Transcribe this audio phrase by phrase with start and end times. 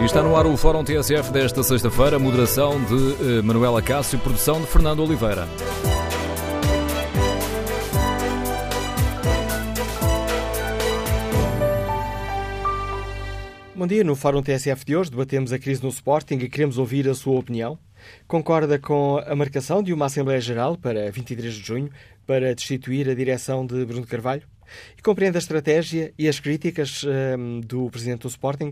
[0.00, 4.60] E está no ar o Fórum TSF desta sexta-feira, moderação de uh, Manuela Cássio, produção
[4.60, 5.46] de Fernando Oliveira.
[13.76, 17.08] Bom dia, no Fórum TSF de hoje debatemos a crise no Sporting e queremos ouvir
[17.08, 17.78] a sua opinião.
[18.26, 21.90] Concorda com a marcação de uma Assembleia Geral para 23 de junho
[22.26, 24.51] para destituir a direção de Bruno Carvalho?
[24.96, 28.70] E compreende a estratégia e as críticas um, do Presidente do Sporting?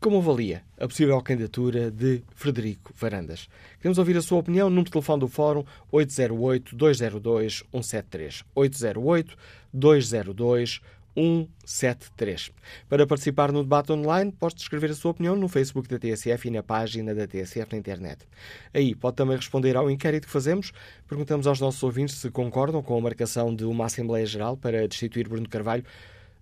[0.00, 3.50] Como avalia a possível candidatura de Frederico Varandas?
[3.78, 4.70] Queremos ouvir a sua opinião.
[4.70, 8.42] Número de telefone do Fórum 808-202-173.
[8.56, 10.80] 808-202-173.
[11.14, 12.50] 173.
[12.88, 16.50] Para participar no debate online, pode escrever a sua opinião no Facebook da TSF e
[16.50, 18.26] na página da TSF na internet.
[18.72, 20.72] Aí pode também responder ao inquérito que fazemos.
[21.08, 25.28] Perguntamos aos nossos ouvintes se concordam com a marcação de uma Assembleia Geral para destituir
[25.28, 25.84] Bruno Carvalho.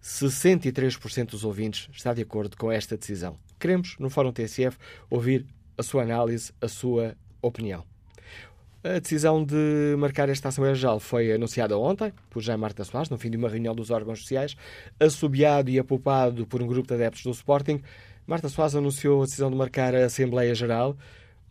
[0.03, 3.37] 63% dos ouvintes está de acordo com esta decisão.
[3.59, 4.79] Queremos, no Fórum TSF,
[5.11, 5.45] ouvir
[5.77, 7.85] a sua análise, a sua opinião.
[8.89, 13.19] A decisão de marcar esta Assembleia Geral foi anunciada ontem por Jaime Marta Soares, no
[13.19, 14.57] fim de uma reunião dos órgãos sociais,
[14.99, 17.83] assobiado e apupado por um grupo de adeptos do Sporting.
[18.27, 20.97] Marta Soares anunciou a decisão de marcar a Assembleia Geral,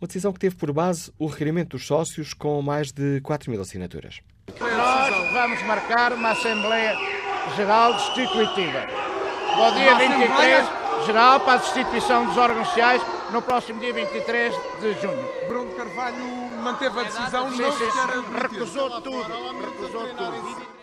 [0.02, 3.62] uma decisão que teve por base o requerimento dos sócios com mais de 4 mil
[3.62, 4.20] assinaturas.
[4.60, 6.96] Nós vamos marcar uma Assembleia
[7.56, 8.82] Geral destitutiva.
[9.54, 14.53] Para o dia 23, geral para a destituição dos órgãos sociais no próximo dia 23
[14.81, 15.25] de junho.
[15.47, 16.25] Bruno Carvalho
[16.64, 20.78] manteve a decisão, sim, não sim, quer recusou tudo, recusou tudo.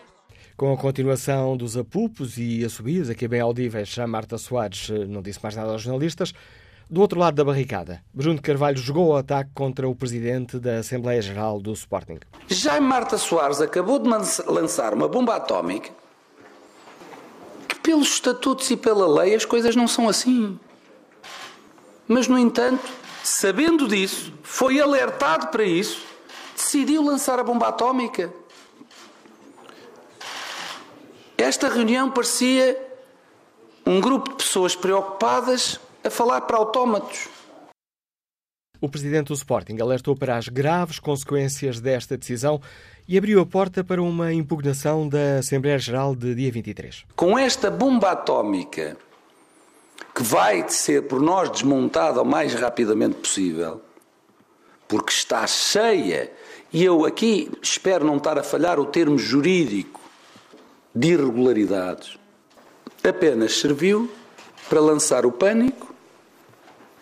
[0.57, 5.21] Com a continuação dos apupos e assobios, aqui bem audíveis, já Marta Soares eh, não
[5.21, 6.33] disse mais nada aos jornalistas.
[6.89, 11.21] Do outro lado da barricada, Bruno Carvalho jogou o ataque contra o presidente da Assembleia
[11.21, 12.19] Geral do Sporting.
[12.47, 14.07] Jaime Marta Soares acabou de
[14.47, 15.89] lançar uma bomba atómica
[17.67, 20.59] que, pelos estatutos e pela lei, as coisas não são assim.
[22.07, 22.83] Mas, no entanto,
[23.23, 26.03] sabendo disso, foi alertado para isso,
[26.55, 28.31] decidiu lançar a bomba atómica.
[31.37, 32.79] Esta reunião parecia
[33.85, 37.27] um grupo de pessoas preocupadas a falar para autómatos.
[38.79, 42.61] O presidente do Sporting alertou para as graves consequências desta decisão
[43.07, 47.05] e abriu a porta para uma impugnação da Assembleia Geral de dia 23.
[47.15, 48.97] Com esta bomba atómica
[50.15, 53.81] que vai ser por nós desmontada o mais rapidamente possível,
[54.87, 56.31] porque está cheia,
[56.71, 59.99] e eu aqui espero não estar a falhar o termo jurídico
[60.95, 62.17] de irregularidades,
[63.03, 64.09] apenas serviu
[64.69, 65.93] para lançar o pânico,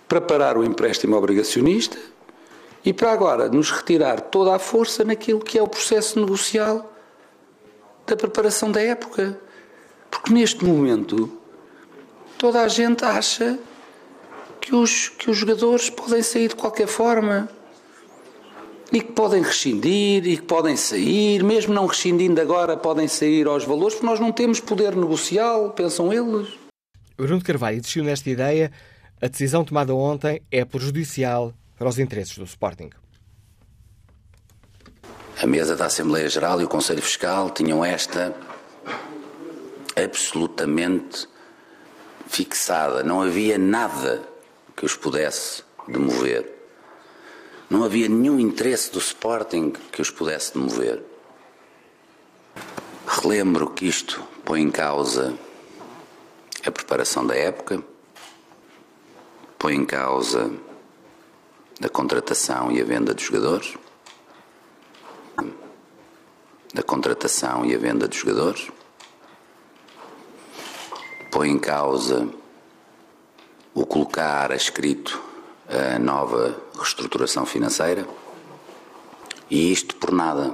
[0.08, 1.98] para parar o empréstimo obrigacionista
[2.84, 6.92] e para agora nos retirar toda a força naquilo que é o processo negocial
[8.08, 9.40] da preparação da época.
[10.10, 11.43] Porque neste momento
[12.38, 13.58] toda a gente acha
[14.60, 17.50] que os, que os jogadores podem sair de qualquer forma
[18.92, 23.66] e que podem rescindir e que podem sair, mesmo não rescindindo agora, podem sair aos
[23.66, 26.50] valores, porque nós não temos poder negocial, pensam eles.
[27.18, 28.72] Bruno Carvalho insistiu nesta ideia.
[29.22, 32.90] A decisão tomada ontem é prejudicial para os interesses do Sporting.
[35.42, 38.36] A mesa da Assembleia Geral e o Conselho Fiscal tinham esta
[39.96, 41.28] absolutamente
[42.34, 44.24] fixada, não havia nada
[44.76, 46.52] que os pudesse demover.
[47.70, 51.04] Não havia nenhum interesse do Sporting que os pudesse demover.
[53.06, 55.38] Relembro que isto põe em causa
[56.66, 57.84] a preparação da época,
[59.60, 60.52] põe em causa
[61.84, 63.78] a contratação e a venda de jogadores,
[66.76, 68.72] a contratação e a venda de jogadores,
[71.34, 72.30] põe em causa
[73.74, 75.20] o colocar a escrito
[75.68, 78.06] a nova reestruturação financeira
[79.50, 80.54] e isto por nada.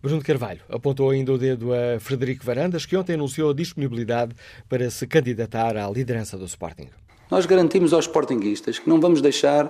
[0.00, 4.32] Bruno Carvalho apontou ainda o dedo a Frederico Varandas, que ontem anunciou a disponibilidade
[4.68, 6.88] para se candidatar à liderança do Sporting.
[7.28, 9.66] Nós garantimos aos Sportinguistas que não vamos deixar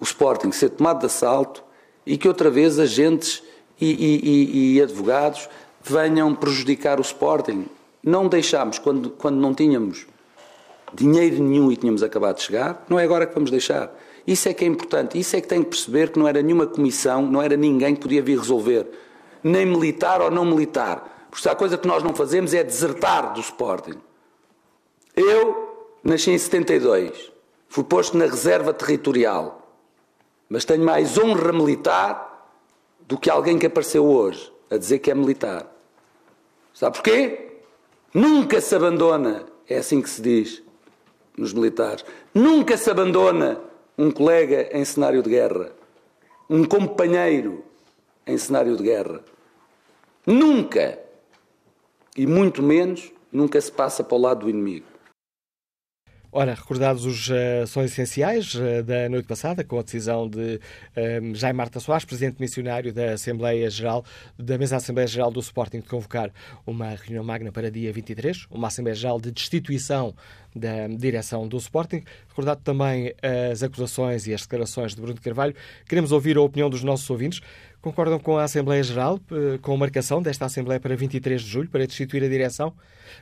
[0.00, 1.62] o Sporting ser tomado de assalto
[2.04, 3.44] e que outra vez agentes
[3.80, 5.48] e, e, e, e advogados
[5.80, 7.68] venham prejudicar o Sporting.
[8.02, 10.06] Não deixámos, quando, quando não tínhamos
[10.92, 13.94] dinheiro nenhum e tínhamos acabado de chegar, não é agora que vamos deixar.
[14.26, 16.66] Isso é que é importante, isso é que tem que perceber que não era nenhuma
[16.66, 18.88] comissão, não era ninguém que podia vir resolver,
[19.42, 21.28] nem militar ou não militar.
[21.30, 23.98] Porque a coisa que nós não fazemos é desertar do Sporting.
[25.16, 27.32] Eu nasci em 72,
[27.68, 29.76] fui posto na reserva territorial,
[30.48, 32.50] mas tenho mais honra militar
[33.00, 35.66] do que alguém que apareceu hoje a dizer que é militar.
[36.74, 37.51] Sabe porquê?
[38.14, 40.62] Nunca se abandona, é assim que se diz
[41.36, 42.04] nos militares,
[42.34, 43.58] nunca se abandona
[43.96, 45.72] um colega em cenário de guerra,
[46.48, 47.64] um companheiro
[48.26, 49.20] em cenário de guerra.
[50.26, 50.98] Nunca,
[52.14, 54.91] e muito menos, nunca se passa para o lado do inimigo.
[56.34, 60.58] Ora, recordados os uh, sons essenciais uh, da noite passada, com a decisão de
[60.96, 64.02] uh, Jaime Marta Soares, presidente missionário da Assembleia Geral,
[64.38, 66.30] da mesa Assembleia Geral do Sporting, de convocar
[66.66, 70.14] uma reunião magna para dia 23, uma Assembleia Geral de destituição
[70.56, 72.02] da direção do Sporting.
[72.28, 73.12] Recordado também
[73.52, 75.54] as acusações e as declarações de Bruno Carvalho,
[75.86, 77.42] queremos ouvir a opinião dos nossos ouvintes.
[77.82, 79.20] Concordam com a Assembleia Geral,
[79.60, 82.72] com a marcação desta Assembleia para 23 de julho, para destituir a direção?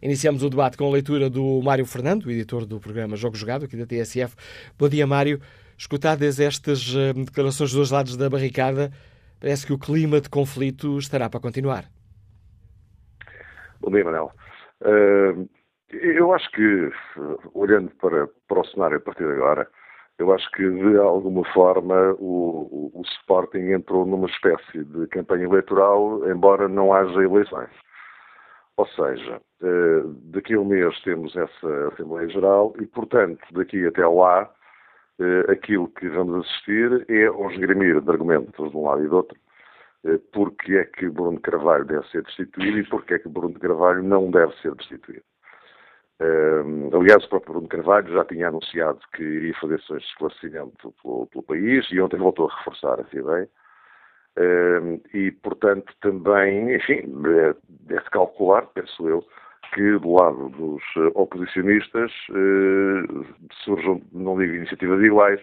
[0.01, 3.75] Iniciamos o debate com a leitura do Mário Fernando, editor do programa Jogo Jogado, aqui
[3.75, 4.33] da TSF.
[4.79, 5.41] Bom dia, Mário.
[5.77, 8.91] Escutadas estas uh, declarações dos dois lados da barricada,
[9.39, 11.85] parece que o clima de conflito estará para continuar.
[13.79, 14.31] Bom dia, Manuel.
[14.81, 15.47] Uh,
[15.91, 16.91] eu acho que,
[17.53, 19.69] olhando para, para o cenário a partir de agora,
[20.19, 25.45] eu acho que, de alguma forma, o, o, o, Sporting entrou numa espécie de campanha
[25.45, 27.69] eleitoral, embora não haja eleições.
[28.77, 30.03] Ou seja, eh,
[30.33, 34.56] daqui a um mês temos essa Assembleia Geral e, portanto, daqui até lá, eh,
[35.49, 39.37] aquilo que vamos assistir é um esgrimir de argumentos de um lado e do outro,
[40.05, 44.03] eh, porque é que Bruno Carvalho deve ser destituído e porque é que Bruno Carvalho
[44.03, 45.23] não deve ser destituído.
[46.19, 50.93] Uh, aliás, o próprio Bruno Carvalho já tinha anunciado que iria fazer sessões de esclarecimento
[51.03, 53.49] pelo, pelo, país e ontem voltou a reforçar essa ideia.
[54.35, 57.03] Uh, e, portanto, também, enfim,
[57.67, 59.23] deve calcular, penso eu,
[59.73, 60.83] que do lado dos
[61.15, 63.25] oposicionistas uh,
[63.63, 65.41] surjam, não digo iniciativas iguais,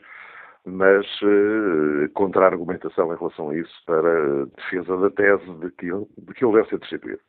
[0.66, 6.34] mas uh, contra-argumentação em relação a isso para defesa da tese de que ele, de
[6.34, 7.20] que ele deve ser destituído.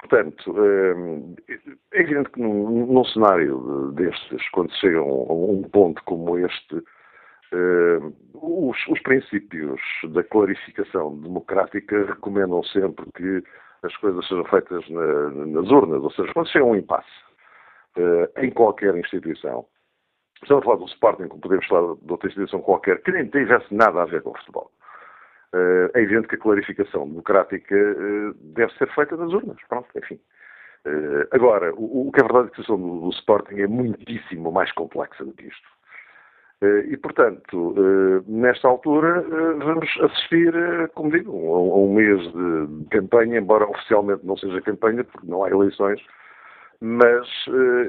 [0.00, 1.56] Portanto, eh,
[1.92, 6.76] é evidente que num, num cenário destes, quando se chega a um, ponto como este,
[7.52, 8.00] eh,
[8.32, 13.42] os, os, princípios da clarificação democrática recomendam sempre que
[13.82, 17.08] as coisas sejam feitas na, nas urnas, ou seja, quando chega um impasse
[17.96, 19.66] eh, em qualquer instituição,
[20.42, 23.74] estamos a falar do Sporting, como podemos falar de outra instituição qualquer, que nem tivesse
[23.74, 24.70] nada a ver com o futebol.
[25.54, 29.56] Eh, é evidente que a clarificação democrática eh, deve ser feita nas urnas.
[29.68, 30.20] Pronto, enfim.
[31.30, 34.72] Agora, o, que é verdade é que a situação do, do Sporting é muitíssimo mais
[34.72, 35.68] complexa do que isto.
[36.62, 37.74] E, portanto,
[38.26, 39.22] nesta altura,
[39.64, 40.52] vamos assistir,
[40.94, 45.48] como digo, a um mês de campanha, embora oficialmente não seja campanha, porque não há
[45.48, 46.02] eleições,
[46.78, 47.26] mas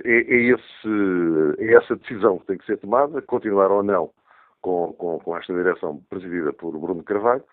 [0.06, 4.10] é, é, esse, é essa decisão que tem que ser tomada, continuar ou não
[4.62, 7.44] com, com, com esta direção presidida por Bruno Carvalho,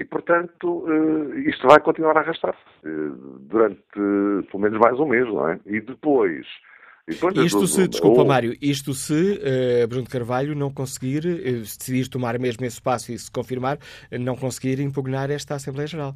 [0.00, 3.82] e, portanto, eh, isto vai continuar a arrastar-se eh, durante
[4.50, 5.60] pelo menos mais um mês, não é?
[5.66, 6.46] E depois.
[7.44, 8.26] Isto se, desculpa, ou...
[8.26, 9.40] Mário, isto se
[9.84, 13.78] uh, Bruno Carvalho não conseguir, uh, decidir tomar mesmo esse passo e se confirmar,
[14.12, 16.14] não conseguir impugnar esta Assembleia Geral.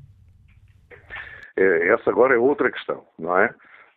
[1.57, 3.55] Essa agora é outra questão, não é?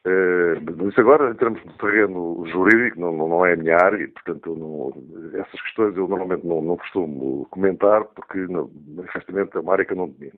[0.08, 4.08] Uh, isso agora, em termos de terreno jurídico, não, não, é a minha área e,
[4.08, 4.94] portanto, não,
[5.38, 9.92] essas questões eu normalmente não, não costumo comentar porque, não, manifestamente, é uma área que
[9.92, 10.38] eu não domino.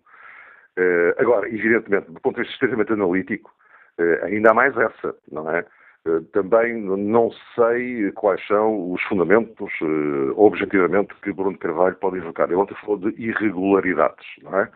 [0.75, 3.53] Uh, agora, evidentemente, do ponto de vista estritamente analítico,
[3.99, 5.63] uh, ainda há mais essa, não é?
[6.31, 9.71] Também não sei quais são os fundamentos,
[10.35, 12.47] objetivamente, que Bruno Carvalho pode invocar.
[12.47, 14.69] Ele ontem falou de irregularidades, não é?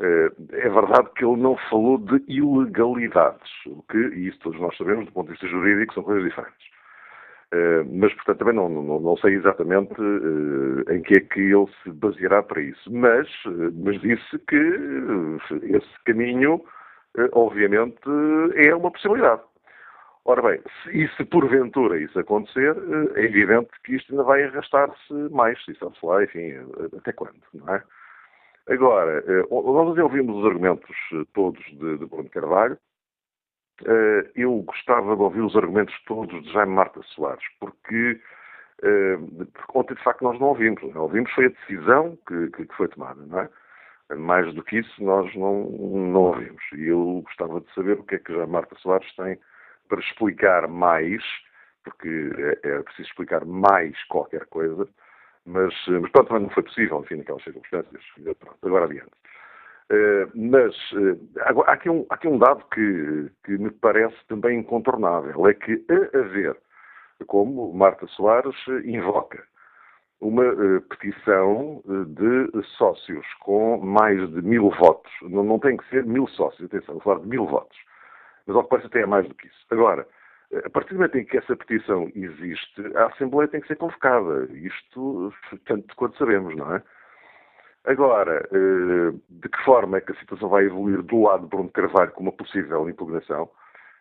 [0.00, 4.76] Eh, é verdade que ele não falou de ilegalidades, o que, e isso todos nós
[4.76, 6.68] sabemos, do ponto de vista jurídico, são coisas diferentes.
[7.52, 11.66] Eh, mas, portanto, também não, não, não sei exatamente eh, em que é que ele
[11.82, 12.92] se baseará para isso.
[12.92, 13.28] Mas,
[13.74, 14.56] mas disse que
[15.62, 16.62] esse caminho,
[17.32, 17.98] obviamente,
[18.54, 19.42] é uma possibilidade.
[20.28, 22.76] Ora bem, se, e se porventura isso acontecer,
[23.14, 26.52] é evidente que isto ainda vai arrastar-se mais, sabe-se lá, enfim,
[26.98, 27.82] até quando, não é?
[28.68, 32.78] Agora, eh, nós ouvimos os argumentos eh, todos de, de Bruno Carvalho.
[33.86, 38.20] Eh, eu gostava de ouvir os argumentos todos de Jaime Marta Soares, porque
[39.72, 40.82] ontem de facto nós não ouvimos.
[40.82, 40.98] Não é?
[40.98, 43.48] ouvimos foi a decisão que, que, foi tomada, não é?
[44.14, 46.62] Mais do que isso nós não, não ouvimos.
[46.74, 49.38] E eu gostava de saber o que é que Jaime Marta Soares tem
[49.88, 51.22] para explicar mais,
[51.84, 52.30] porque
[52.64, 54.88] é, é preciso explicar mais qualquer coisa,
[55.44, 58.02] mas, mas pronto, também não foi possível, enfim, naquelas circunstâncias.
[58.22, 59.10] Pronto, agora adiante.
[59.90, 64.58] Uh, mas uh, há, aqui um, há aqui um dado que, que me parece também
[64.58, 66.54] incontornável, é que a haver,
[67.26, 68.54] como Marta Soares
[68.84, 69.42] invoca,
[70.20, 75.10] uma uh, petição de sócios com mais de mil votos.
[75.22, 77.78] Não, não tem que ser mil sócios, atenção, vou falar de mil votos.
[78.48, 79.66] Mas ao que parece até é mais do que isso.
[79.70, 80.08] Agora,
[80.64, 84.48] a partir do momento em que essa petição existe, a Assembleia tem que ser convocada.
[84.54, 85.32] Isto,
[85.66, 86.82] tanto quanto sabemos, não é?
[87.84, 91.70] Agora, eh, de que forma é que a situação vai evoluir do lado de Bruno
[91.70, 93.50] Carvalho com uma possível impugnação?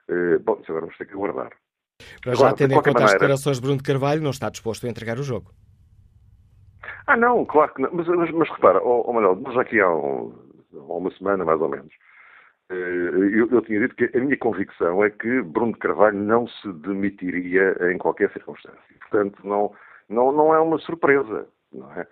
[0.09, 1.51] Eh, bom, isso agora vamos ter que aguardar.
[2.25, 3.05] Mas já tendo em conta maneira...
[3.05, 5.51] as declarações de Bruno Carvalho, não está disposto a entregar o jogo.
[7.05, 7.89] Ah, não, claro que não.
[7.93, 10.33] Mas, mas, mas repara, oh, oh Manuel, nós aqui há, um,
[10.73, 11.93] há, uma semana, mais ou menos,
[12.69, 17.75] eu, eu, tinha dito que a minha convicção é que Bruno Carvalho não se demitiria
[17.91, 18.79] em qualquer circunstância.
[18.99, 19.71] Portanto, não,
[20.09, 22.05] não, não é uma surpresa, não é?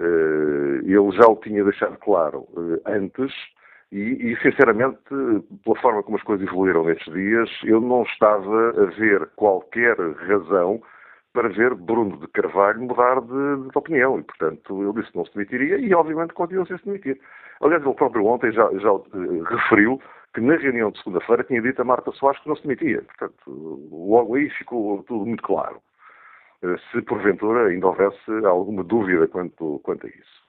[0.00, 3.32] Eh, ele já o tinha deixado claro eh, antes
[3.92, 4.98] e, e, sinceramente,
[5.64, 10.82] pela forma como as coisas evoluíram nestes dias, eu não estava a ver qualquer razão
[11.32, 14.18] para ver Bruno de Carvalho mudar de, de opinião.
[14.18, 17.20] E, portanto, ele disse que não se demitiria e, obviamente, continua sem se demitir.
[17.62, 20.00] Aliás, ele próprio ontem já, já uh, referiu
[20.34, 23.02] que na reunião de segunda-feira tinha dito a Marta Soares que não se demitia.
[23.02, 25.80] Portanto, logo aí ficou tudo muito claro.
[26.62, 30.42] Eh, se porventura ainda houvesse alguma dúvida quanto, quanto a isso.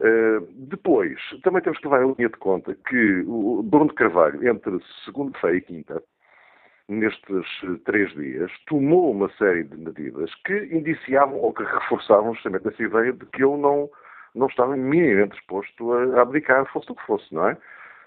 [0.00, 4.48] Uh, depois, também temos que levar em linha de conta que o Bruno de Carvalho,
[4.48, 6.02] entre segunda-feira e quinta,
[6.88, 7.46] nestes
[7.84, 13.12] três dias, tomou uma série de medidas que indiciavam ou que reforçavam justamente essa ideia
[13.12, 13.88] de que ele não,
[14.34, 17.56] não estava minimamente disposto a abdicar, fosse o que fosse, não é?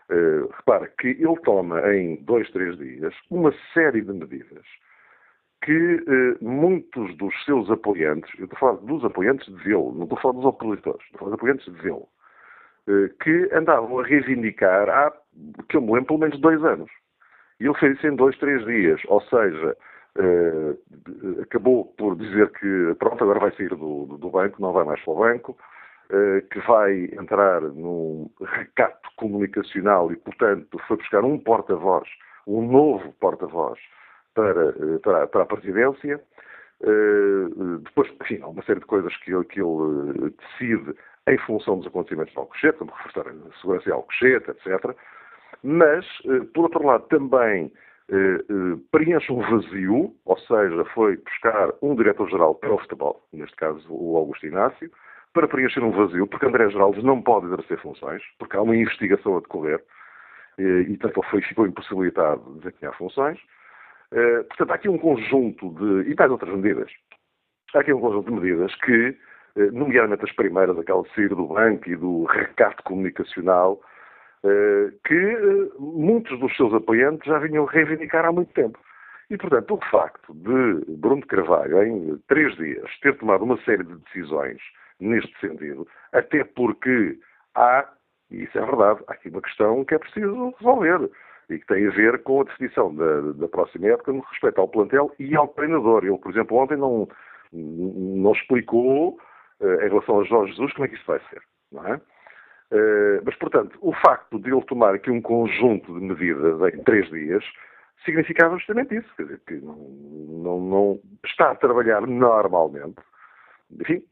[0.08, 4.65] Uh, repara que ele toma em dois, três dias uma série de medidas
[5.65, 10.03] que eh, muitos dos seus apoiantes, eu estou a falar dos apoiantes de Velo, não
[10.03, 12.08] estou a falar dos opositores, estou a falar dos apoiantes de Velo,
[12.88, 15.12] eh, que andavam a reivindicar há,
[15.67, 16.91] que eu me lembro, pelo menos dois anos.
[17.60, 19.75] E ele fez isso em dois, três dias, ou seja,
[20.20, 20.75] eh,
[21.41, 25.13] acabou por dizer que, pronto, agora vai sair do, do banco, não vai mais para
[25.13, 25.58] o banco,
[26.52, 32.08] que vai entrar num recato comunicacional e, portanto, foi buscar um porta-voz,
[32.46, 33.80] um novo porta-voz,
[34.36, 36.22] para, eh, para, para a presidência.
[36.82, 40.94] Uh, depois, enfim, há uma série de coisas que que ele decide
[41.28, 44.96] em função dos acontecimentos de Alcochete, como reforçar a segurança de Alcochete, etc.
[45.64, 46.06] Mas,
[46.54, 47.72] por outro lado, também
[48.92, 54.18] preenche um vazio, ou seja, foi buscar um diretor-geral para o futebol, neste caso o
[54.18, 54.92] Augusto Inácio,
[55.36, 59.36] para preencher um vazio, porque André Geraldes não pode exercer funções, porque há uma investigação
[59.36, 59.84] a decorrer,
[60.58, 63.38] e, portanto, ele foi, ficou impossibilitado de desempenhar funções.
[64.13, 66.10] Eh, portanto, há aqui um conjunto de.
[66.10, 66.89] e mais outras medidas.
[67.74, 69.18] Há aqui um conjunto de medidas que,
[69.58, 73.82] eh, nomeadamente as primeiras, aquela de sair do banco e do recato comunicacional,
[74.46, 78.80] eh, que muitos dos seus apoiantes já vinham reivindicar há muito tempo.
[79.30, 83.96] E, portanto, o facto de Bruno Carvalho, em três dias, ter tomado uma série de
[83.96, 84.62] decisões
[85.00, 87.18] neste sentido, até porque
[87.56, 87.88] há,
[88.32, 91.10] e isso é verdade, há aqui uma questão que é preciso resolver
[91.50, 94.68] e que tem a ver com a definição da, da próxima época no respeito ao
[94.68, 96.04] plantel e ao treinador.
[96.04, 97.08] Ele, por exemplo, ontem não,
[97.52, 99.20] não explicou
[99.60, 101.42] uh, em relação a Jorge Jesus como é que isso vai ser.
[101.72, 101.96] Não é?
[102.72, 107.08] Uh, mas, portanto, o facto de ele tomar aqui um conjunto de medidas em três
[107.10, 107.44] dias
[108.04, 109.16] significava justamente isso.
[109.16, 112.98] Quer dizer, que não, não, não está a trabalhar normalmente.
[113.80, 114.04] Enfim,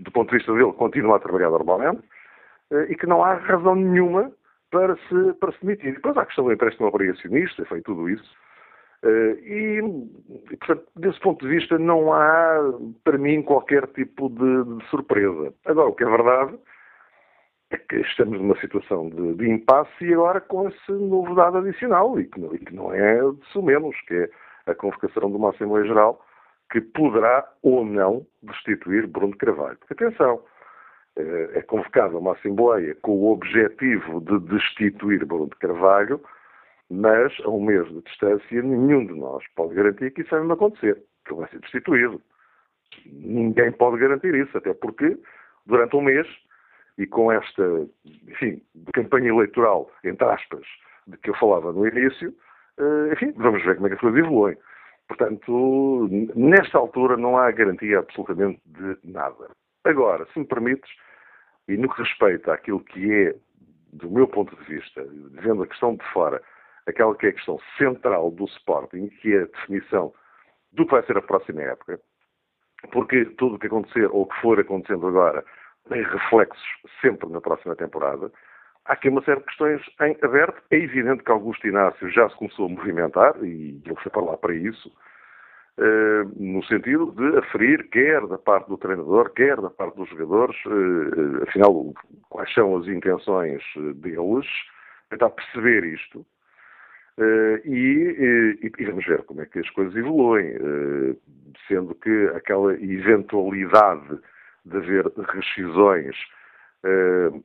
[0.00, 2.02] do ponto de vista dele, continua a trabalhar normalmente
[2.70, 4.32] uh, e que não há razão nenhuma
[4.70, 5.94] para se, para se demitir.
[5.94, 8.30] Depois há a questão do empréstimo obrigacionista, foi tudo isso.
[9.02, 9.80] Uh, e,
[10.58, 12.58] portanto, desse ponto de vista, não há,
[13.02, 15.54] para mim, qualquer tipo de, de, surpresa.
[15.64, 16.58] Agora, o que é verdade
[17.70, 22.18] é que estamos numa situação de, de impasse e agora com esse novo dado adicional,
[22.20, 24.30] e que, e que não é de menos, que é
[24.66, 26.20] a convocação de uma Assembleia Geral
[26.70, 29.78] que poderá ou não destituir Bruno Carvalho.
[29.90, 30.42] Atenção,
[31.16, 36.20] eh, é convocada uma Assembleia com o objetivo de destituir Bruno Carvalho,
[36.88, 41.02] mas a um mês de distância nenhum de nós pode garantir que isso vai acontecer,
[41.24, 42.20] que ele vai ser destituído.
[43.06, 45.16] Ninguém pode garantir isso, até porque
[45.66, 46.26] durante um mês
[46.98, 47.86] e com esta,
[48.28, 48.62] enfim,
[48.92, 50.66] campanha eleitoral, entre aspas,
[51.06, 52.34] de que eu falava no início,
[52.78, 54.56] eh, enfim, vamos ver como é que as coisas evoluem.
[55.10, 59.50] Portanto, nesta altura não há garantia absolutamente de nada.
[59.82, 60.88] Agora, se me permites,
[61.66, 63.34] e no que respeita àquilo que é,
[63.92, 66.40] do meu ponto de vista, vendo a questão de fora,
[66.86, 70.14] aquela que é a questão central do Sporting, que é a definição
[70.70, 71.98] do que vai ser a próxima época,
[72.92, 75.44] porque tudo o que acontecer ou que for acontecendo agora
[75.88, 76.62] tem reflexos
[77.00, 78.30] sempre na próxima temporada.
[78.86, 80.62] Há aqui uma série de questões em aberto.
[80.70, 84.36] É evidente que Augusto Inácio já se começou a movimentar, e ele foi para lá
[84.36, 84.92] para isso,
[85.78, 90.56] eh, no sentido de aferir, quer da parte do treinador, quer da parte dos jogadores,
[90.66, 91.94] eh, afinal,
[92.28, 93.62] quais são as intenções
[93.96, 94.46] deles,
[95.08, 96.24] tentar perceber isto.
[97.66, 100.54] E, e, e, vamos ver como é que as coisas evoluem,
[101.68, 104.18] sendo que aquela eventualidade
[104.64, 106.16] de haver rescisões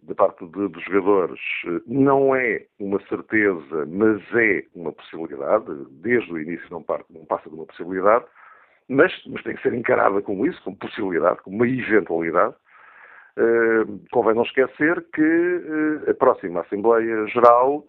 [0.04, 5.66] da parte de, dos jogadores uh, não é uma certeza, mas é uma possibilidade.
[6.02, 8.26] Desde o início não, parte, não passa de uma possibilidade,
[8.88, 12.56] mas, mas, tem que ser encarada como isso, como possibilidade, como uma eventualidade.
[13.38, 17.86] Uh, convém não esquecer que a próxima Assembleia Geral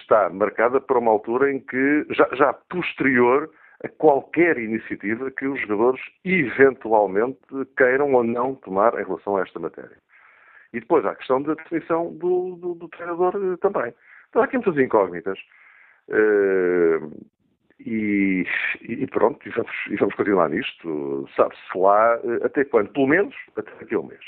[0.00, 3.50] está marcada para uma altura em que, já, já posterior
[3.84, 7.38] a qualquer iniciativa que os jogadores eventualmente
[7.76, 9.98] queiram ou não tomar em relação a esta matéria.
[10.74, 13.94] E depois há a questão da definição do, do, do treinador eh, também.
[14.28, 15.38] Então há aqui muitas incógnitas.
[16.08, 17.10] Uh,
[17.80, 18.44] e,
[18.82, 21.28] e, pronto, e vamos, e vamos continuar nisto.
[21.36, 22.92] Sabe-se lá eh, até quando?
[22.92, 24.24] Pelo menos até daqui a um mês.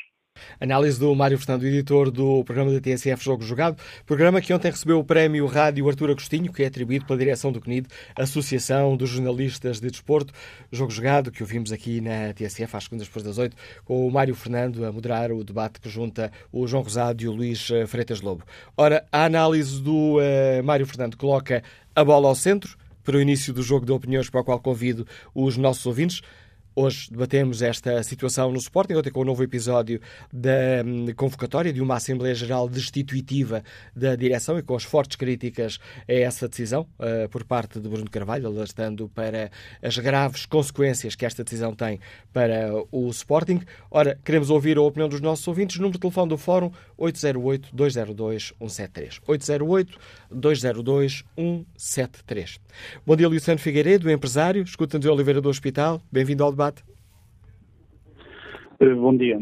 [0.60, 4.98] Análise do Mário Fernando, editor do programa da TSF Jogo Jogado, programa que ontem recebeu
[4.98, 9.80] o prémio Rádio Artur Agostinho, que é atribuído pela direção do CNID, Associação dos Jornalistas
[9.80, 10.32] de Desporto.
[10.70, 14.34] Jogo Jogado, que ouvimos aqui na TSF às segundas depois das oito, com o Mário
[14.34, 18.20] Fernando a moderar o debate que junta o João Rosado e o Luís eh, Freitas
[18.20, 18.44] Lobo.
[18.76, 21.62] Ora, a análise do uh, Mário Fernando coloca
[21.94, 22.76] a bola ao centro,
[23.06, 26.20] para o início do jogo de opiniões para o qual convido os nossos ouvintes.
[26.78, 29.98] Hoje debatemos esta situação no Sporting, ontem com o um novo episódio
[30.30, 33.64] da hum, convocatória de uma Assembleia Geral destituitiva
[33.94, 38.10] da direção e com as fortes críticas a essa decisão uh, por parte de Bruno
[38.10, 39.50] Carvalho, alertando para
[39.82, 41.98] as graves consequências que esta decisão tem
[42.30, 43.62] para o Sporting.
[43.90, 45.78] Ora, queremos ouvir a opinião dos nossos ouvintes.
[45.78, 49.22] Número de telefone do Fórum 808-202-173.
[50.30, 52.58] 808-202-173.
[53.06, 54.62] Bom dia, Luciano Figueiredo, empresário.
[54.62, 56.02] Escuta-nos Oliveira do Hospital.
[56.12, 56.82] Bem-vindo ao debate debate.
[58.80, 59.38] Eh, bom dia.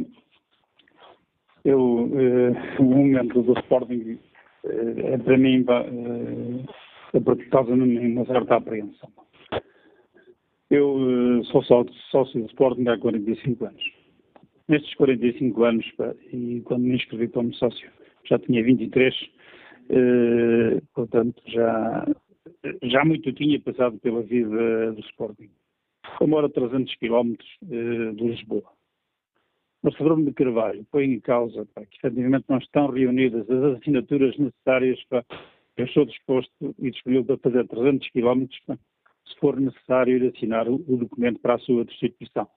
[1.65, 4.19] Eu, uh, o momento do Sporting
[4.65, 9.11] uh, é para mim uh, causa-me uma certa apreensão.
[10.71, 13.83] Eu uh, sou sócio, do Sporting há 45 anos.
[14.69, 15.87] Nestes 45 anos,
[16.33, 17.91] e quando me inscrevi como sócio,
[18.25, 22.07] já tinha 23, uh, portanto já,
[22.83, 25.51] já muito tinha passado pela vida do Sporting
[26.21, 28.71] mora a 300 km de Lisboa.
[29.83, 34.37] Mas Bruno de Carvalho põe em causa pá, que efetivamente não estão reunidas as assinaturas
[34.39, 35.25] necessárias para
[35.77, 38.47] eu sou disposto e disponível para fazer 300 km
[39.27, 42.49] se for necessário ir assinar o, o documento para a sua destituição.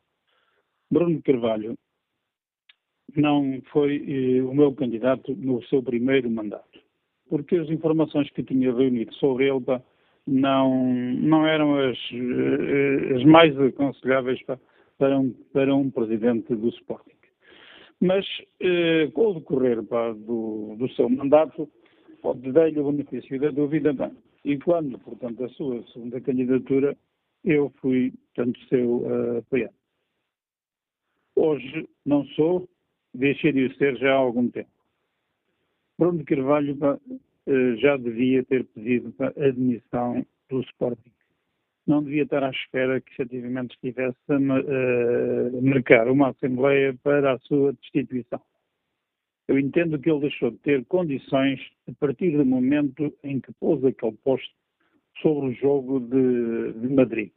[0.90, 1.76] Bruno de Carvalho
[3.16, 6.80] não foi eh, o meu candidato no seu primeiro mandato,
[7.30, 9.82] porque as informações que tinha reunido sobre ele pá,
[10.28, 14.60] não, não eram as, eh, as mais aconselháveis para,
[14.98, 17.16] para, um, para um presidente do Sporting.
[18.00, 18.26] Mas,
[18.60, 21.70] eh, com o decorrer pá, do, do seu mandato,
[22.36, 24.12] dei-lhe o benefício da dúvida, bem,
[24.44, 26.96] e quando, portanto, a sua segunda candidatura,
[27.44, 29.74] eu fui, portanto, seu uh, apoiante.
[31.36, 32.68] Hoje não sou,
[33.14, 34.70] deixei de o ser já há algum tempo.
[35.98, 36.78] Bruno Carvalho
[37.78, 41.12] já devia ter pedido admissão do Sporting.
[41.86, 47.40] Não devia estar à espera que efetivamente estivesse a uh, marcar uma Assembleia para a
[47.40, 48.42] sua destituição.
[49.48, 53.84] Eu entendo que ele deixou de ter condições a partir do momento em que pôs
[53.86, 54.54] aquele posto
[55.22, 57.32] sobre o jogo de, de Madrid.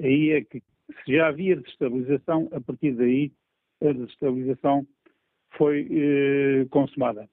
[0.00, 0.62] Aí é que
[1.04, 3.30] se já havia desestabilização, a partir daí
[3.82, 4.86] a desestabilização
[5.56, 7.28] foi eh, consumada.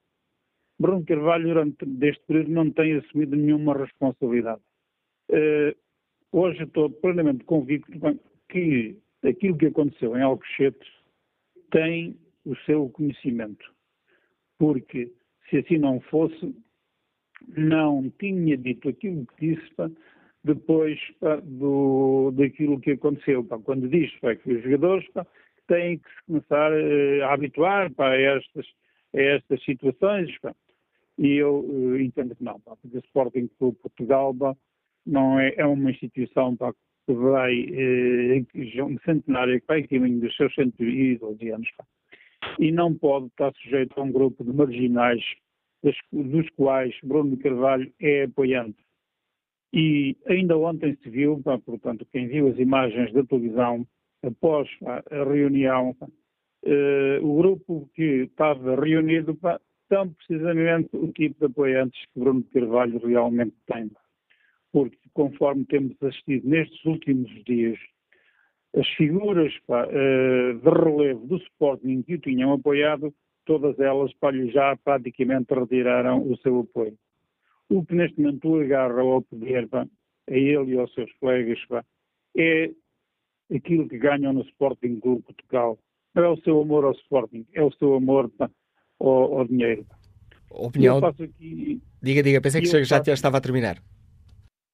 [0.78, 4.60] Bruno Carvalho, durante este período, não tem assumido nenhuma responsabilidade.
[5.30, 5.76] Uh,
[6.32, 7.90] hoje estou plenamente convicto
[8.48, 10.86] que aquilo que aconteceu em Alcochete
[11.70, 13.64] tem o seu conhecimento.
[14.58, 15.12] Porque,
[15.48, 16.54] se assim não fosse,
[17.56, 19.90] não tinha dito aquilo que disse pá,
[20.44, 20.98] depois
[21.44, 23.44] do, daquilo que aconteceu.
[23.44, 25.06] Quando diz que os jogadores
[25.66, 28.66] têm que se começar uh, a habituar a estas,
[29.14, 30.30] a estas situações.
[31.18, 34.56] E eu uh, entendo que não, pá, porque o Sporting Clube Portugal pá,
[35.04, 36.72] não é, é uma instituição pá,
[37.06, 41.84] que vai, uh, um centenário que vai caminho dos seus 112 anos, pá,
[42.58, 45.22] e não pode estar sujeito a um grupo de marginais
[45.82, 48.78] dos, dos quais Bruno Carvalho é apoiante.
[49.72, 53.86] E ainda ontem se viu, pá, portanto, quem viu as imagens da televisão
[54.22, 59.34] após pá, a reunião, uh, o grupo que estava reunido
[59.88, 63.90] tão precisamente o tipo de apoiantes que Bruno Carvalho realmente tem.
[64.72, 67.78] Porque, conforme temos assistido nestes últimos dias,
[68.76, 73.14] as figuras pá, uh, de relevo do Sporting que o tinham apoiado,
[73.46, 76.96] todas elas pá, já praticamente retiraram o seu apoio.
[77.70, 79.86] O que neste momento o agarra ao poder, pá,
[80.28, 81.84] a ele e aos seus colegas, pá,
[82.36, 82.70] é
[83.54, 85.78] aquilo que ganham no Sporting Clube Portugal.
[86.14, 88.50] Não é o seu amor ao Sporting, é o seu amor pá,
[89.00, 89.84] ao, ao, dinheiro.
[90.50, 90.98] Opinião?
[90.98, 93.10] Aqui, diga, diga, pensei que já faço...
[93.10, 93.78] estava a terminar.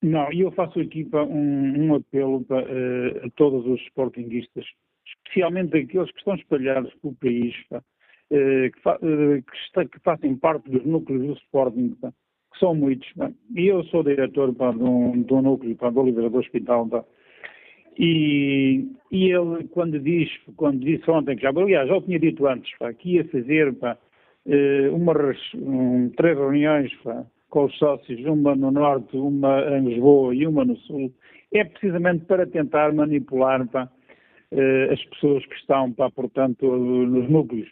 [0.05, 4.67] Não, e eu faço aqui pá, um, um, apelo pá, uh, a todos os sportinguistas,
[5.07, 9.99] especialmente aqueles que estão espalhados pelo país, pá, uh, que, fa uh, que, está, que,
[10.01, 13.09] fazem parte dos núcleos do Sporting, que são muitos.
[13.57, 16.87] E eu sou diretor pá, de, um, de um núcleo pá, do Oliveira do Hospital,
[16.87, 17.03] pá,
[17.99, 22.47] e, e, ele, quando, diz, quando disse ontem, que já, aliás, já o tinha dito
[22.47, 23.97] antes, pá, que ia fazer pá,
[24.93, 25.15] uma,
[25.55, 26.93] um, três reuniões
[27.49, 31.13] com os sócios, uma no norte, uma em Lisboa e uma no sul,
[31.53, 33.89] é precisamente para tentar manipular pá,
[34.51, 37.71] eh, as pessoas que estão, pá, portanto, nos núcleos.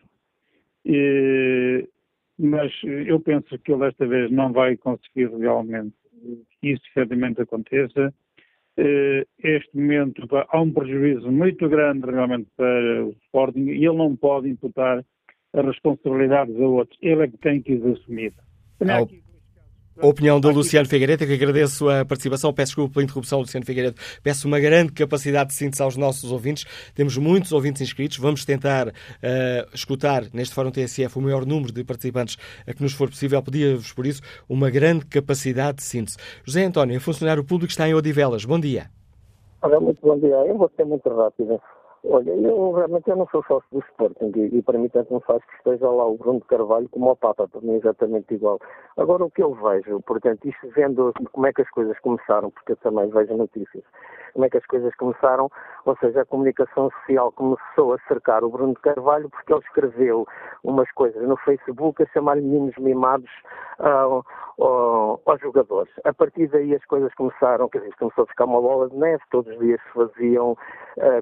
[0.84, 1.88] E,
[2.38, 5.94] mas eu penso que ele desta vez não vai conseguir realmente
[6.60, 8.14] que isso efetivamente aconteça.
[8.78, 14.16] Uh, este momento há um prejuízo muito grande realmente para o Sporting e ele não
[14.16, 15.04] pode imputar
[15.52, 16.98] as responsabilidades a outros.
[17.02, 18.32] Ele é que tem que as assumir.
[20.00, 22.52] A opinião do Luciano Figueiredo, que agradeço a participação.
[22.52, 23.96] Peço desculpa pela interrupção, Luciano Figueiredo.
[24.22, 26.64] Peço uma grande capacidade de síntese aos nossos ouvintes.
[26.94, 28.16] Temos muitos ouvintes inscritos.
[28.16, 28.92] Vamos tentar uh,
[29.74, 33.42] escutar neste Fórum TSF o maior número de participantes a que nos for possível.
[33.42, 36.16] Pedia-vos, por isso, uma grande capacidade de síntese.
[36.42, 38.46] José António, funcionário público, está em Odivelas.
[38.46, 38.86] Bom dia.
[39.60, 40.34] Olá, muito bom dia.
[40.46, 41.60] Eu vou ser muito rápido.
[42.04, 45.20] Olha, eu realmente eu não sou sócio do Sporting e, e para mim tanto não
[45.20, 48.34] faz que esteja lá o Bruno de Carvalho como o Papa, para mim é exatamente
[48.34, 48.58] igual.
[48.96, 52.72] Agora o que eu vejo, portanto, isto vendo como é que as coisas começaram, porque
[52.72, 53.84] eu também vejo notícias,
[54.32, 55.48] como é que as coisas começaram,
[55.86, 60.26] ou seja, a comunicação social começou a cercar o Bruno de Carvalho porque ele escreveu
[60.64, 63.30] umas coisas no Facebook a chamar-lhe meninos mimados
[63.78, 64.24] uh,
[64.58, 65.92] uh, aos jogadores.
[66.04, 69.22] A partir daí as coisas começaram, quer dizer, começou a ficar uma bola de neve,
[69.30, 70.56] todos os dias se faziam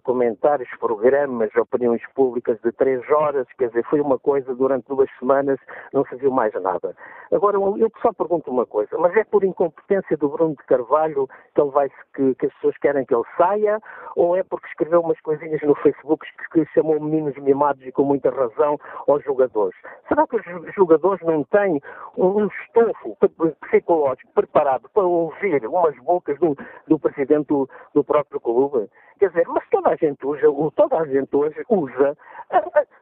[0.03, 5.59] comentários programas, opiniões públicas de três horas, quer dizer, foi uma coisa durante duas semanas,
[5.93, 6.95] não se viu mais nada.
[7.33, 11.61] Agora, eu só pergunto uma coisa, mas é por incompetência do Bruno de Carvalho que
[11.61, 13.81] ele vai que, que as pessoas querem que ele saia,
[14.17, 18.03] ou é porque escreveu umas coisinhas no Facebook que, que chamou meninos mimados e com
[18.05, 18.79] muita razão
[19.09, 19.77] aos jogadores?
[20.09, 21.81] Será que os jogadores não têm
[22.17, 23.17] um estofo
[23.61, 26.57] psicológico preparado para ouvir umas bocas do,
[26.89, 28.89] do presidente do, do próprio clube?
[29.19, 32.17] Quer dizer, mas toda a gente usa, toda a gente hoje usa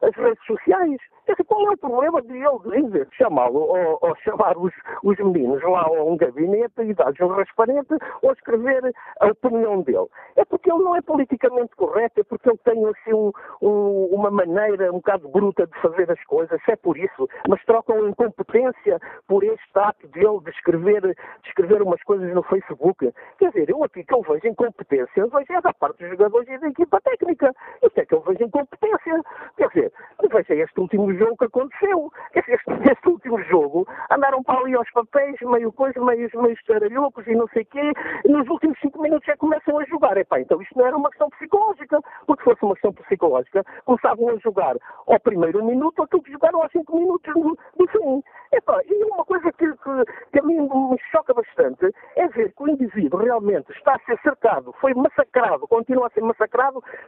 [0.01, 0.99] as redes sociais.
[1.27, 5.83] Dizer, qual é o problema de ele, chamá-lo ou, ou, chamar os, os meninos lá
[5.83, 7.93] a um gabinete e dar-lhes um rasparente
[8.23, 10.07] ou escrever a opinião dele?
[10.35, 14.31] É porque ele não é politicamente correto, é porque ele tem assim um, um, uma
[14.31, 17.29] maneira um bocado bruta de fazer as coisas, é por isso.
[17.47, 23.13] Mas trocam incompetência por este ato dele de escrever, de escrever umas coisas no Facebook.
[23.37, 26.48] Quer dizer, eu aqui que eu vejo incompetência, eu vejo é da parte dos jogadores
[26.57, 27.53] da equipa técnica.
[27.83, 29.21] Isso é que eu vejo incompetência.
[29.57, 29.91] Quer dizer,
[30.31, 32.11] veja este último jogo que aconteceu.
[32.33, 32.53] Este,
[32.91, 37.47] este, último jogo andaram para ali aos papéis, meio coisa, meio, meio estaralhocos e não
[37.49, 37.91] sei o quê.
[38.25, 40.17] Nos últimos cinco minutos já começam a jogar.
[40.17, 41.99] Epá, então isto não era uma questão psicológica.
[42.25, 44.75] Porque se fosse uma questão psicológica, começavam a jogar
[45.07, 48.23] ao primeiro minuto aquilo que jogaram aos cinco minutos do, do fim.
[48.51, 52.63] Epá, e uma coisa que, que, que a mim me choca bastante é ver que
[52.63, 56.38] o indivíduo realmente está a ser cercado, foi massacrado, continua a ser massacrado,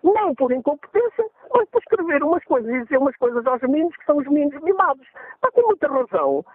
[0.04, 4.06] não por incompetência, mas por escrever umas coisas e dizer umas coisas aos meninos que
[4.06, 5.06] são os meninos mimados.
[5.36, 6.46] Está com muita razão.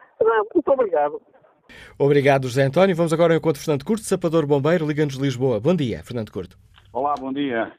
[0.55, 1.21] Muito obrigado.
[1.99, 2.97] Obrigado, José António.
[2.97, 5.61] Vamos agora ao encontro Fernando Curto, sapador bombeiro, Liga-nos de Lisboa.
[5.61, 6.57] Bom dia, Fernando Curto.
[6.93, 7.73] Olá, bom dia.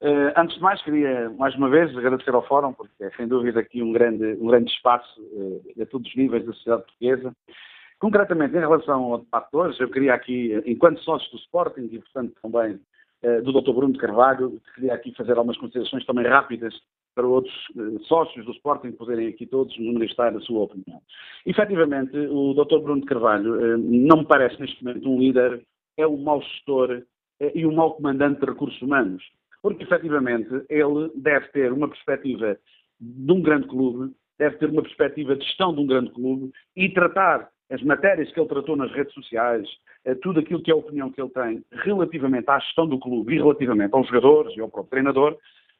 [0.00, 3.60] Uh, antes de mais, queria mais uma vez agradecer ao Fórum, porque é sem dúvida
[3.60, 7.34] aqui um grande, um grande espaço uh, a todos os níveis da sociedade portuguesa.
[7.98, 11.98] Concretamente, em relação ao debate de hoje, eu queria aqui, enquanto sócio do Sporting e,
[11.98, 12.78] portanto, também
[13.42, 13.72] do Dr.
[13.72, 16.74] Bruno de Carvalho, queria aqui fazer algumas considerações também rápidas
[17.14, 17.54] para outros
[18.06, 21.00] sócios do Sporting poderem aqui todos manifestar a sua opinião.
[21.46, 22.80] Efetivamente, o Dr.
[22.80, 25.62] Bruno de Carvalho não me parece neste momento um líder,
[25.96, 27.02] é um mau gestor
[27.54, 29.22] e um mau comandante de recursos humanos
[29.64, 32.58] porque efetivamente ele deve ter uma perspectiva
[33.00, 36.90] de um grande clube, deve ter uma perspectiva de gestão de um grande clube e
[36.90, 39.68] tratar as matérias que ele tratou nas redes sociais,
[40.04, 43.34] eh, tudo aquilo que é a opinião que ele tem relativamente à gestão do clube
[43.34, 45.36] e relativamente aos jogadores e ao próprio treinador,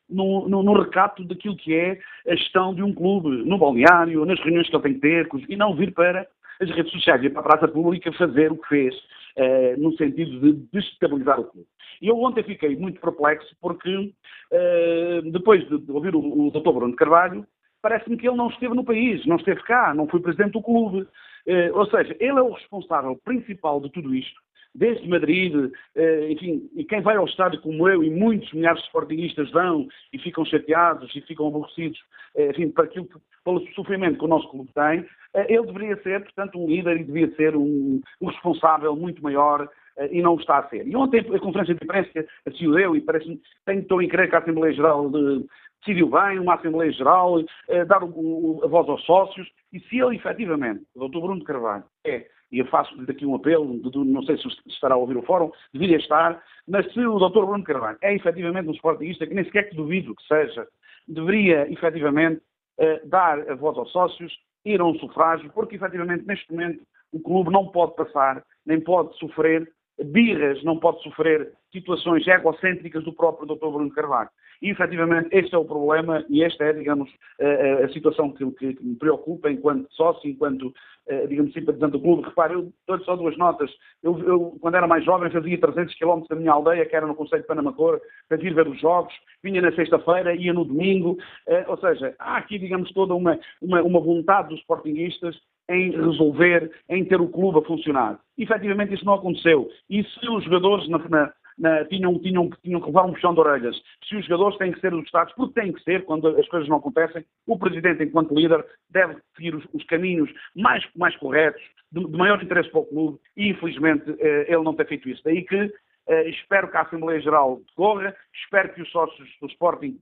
[0.08, 4.38] no, no, no, recato daquilo que é a gestão de um clube, no balneário, nas
[4.40, 6.26] reuniões que ele tem que ter, e não vir para
[6.60, 10.40] as redes sociais e para a praça pública fazer o que fez, uh, no sentido
[10.40, 11.66] de desestabilizar o clube.
[12.02, 16.70] E eu ontem fiquei muito perplexo porque, uh, depois de ouvir o, o Dr.
[16.70, 17.46] Bruno Carvalho,
[17.84, 21.06] parece-me que ele não esteve no país, não esteve cá, não foi presidente do clube.
[21.46, 24.40] Uh, ou seja, ele é o responsável principal de tudo isto
[24.74, 28.86] desde Madrid, eh, enfim, e quem vai ao estádio como eu e muitos milhares de
[28.88, 31.98] sportingistas vão e ficam chateados e ficam aborrecidos,
[32.34, 33.08] eh, enfim, para aquilo
[33.44, 37.04] pelo sofrimento que o nosso clube tem, eh, ele deveria ser, portanto, um líder e
[37.04, 39.68] devia ser um, um responsável muito maior
[40.10, 40.88] e não o está a ser.
[40.88, 44.34] E ontem a conferência de imprensa decidiu eu e parece-me, tenho, estou em crer que
[44.34, 45.46] a Assembleia Geral de,
[45.84, 50.00] decidiu bem, uma Assembleia Geral, eh, dar o, o, a voz aos sócios, e se
[50.00, 51.20] ele efetivamente, o Dr.
[51.20, 54.98] Bruno de Carvalho, é e eu faço-lhe daqui um apelo, não sei se estará a
[54.98, 57.44] ouvir o fórum, deveria estar, mas se o Dr.
[57.44, 60.64] Bruno Carvalho é efetivamente um sportingista, que nem sequer que duvido que seja,
[61.08, 62.40] deveria efetivamente
[62.78, 64.32] eh, dar a voz aos sócios,
[64.64, 66.80] ir a um sufrágio, porque efetivamente neste momento
[67.12, 69.68] o clube não pode passar, nem pode sofrer
[70.02, 73.66] birras, não pode sofrer situações egocêntricas do próprio Dr.
[73.66, 74.30] Bruno Carvalho.
[74.62, 78.76] E, efetivamente, este é o problema e esta é, digamos, a, a situação que, que,
[78.80, 80.72] me preocupa enquanto sócio, enquanto,
[81.06, 82.28] eh, digamos, simpatizante do clube.
[82.28, 83.70] Repare, eu dou-lhe só duas notas.
[84.02, 87.14] Eu, eu, quando era mais jovem, fazia 300 km da minha aldeia, que era no
[87.14, 89.12] Conselho de Panamacor, para vir ver os jogos.
[89.42, 91.18] Vinha na sexta-feira, ia no domingo.
[91.46, 95.36] Eh, ou seja, há aqui, digamos, toda uma, uma, uma vontade dos sportinguistas
[95.68, 98.18] em resolver, em ter o clube a funcionar.
[98.36, 99.68] E, efetivamente, isso não aconteceu.
[99.88, 103.40] E se os jogadores na, na, na, tinham, tinham, tinham que levar um puxão de
[103.40, 103.76] orelhas.
[104.08, 106.78] Se os jogadores têm que ser ajustados, porque têm que ser, quando as coisas não
[106.78, 112.16] acontecem, o Presidente, enquanto líder, deve seguir os, os caminhos mais, mais corretos, de, de,
[112.16, 115.22] maior interesse para o clube, e infelizmente eh, ele não tem feito isso.
[115.24, 115.72] Daí que
[116.08, 119.98] eh, espero que a Assembleia Geral decorra, espero que os sócios do Sporting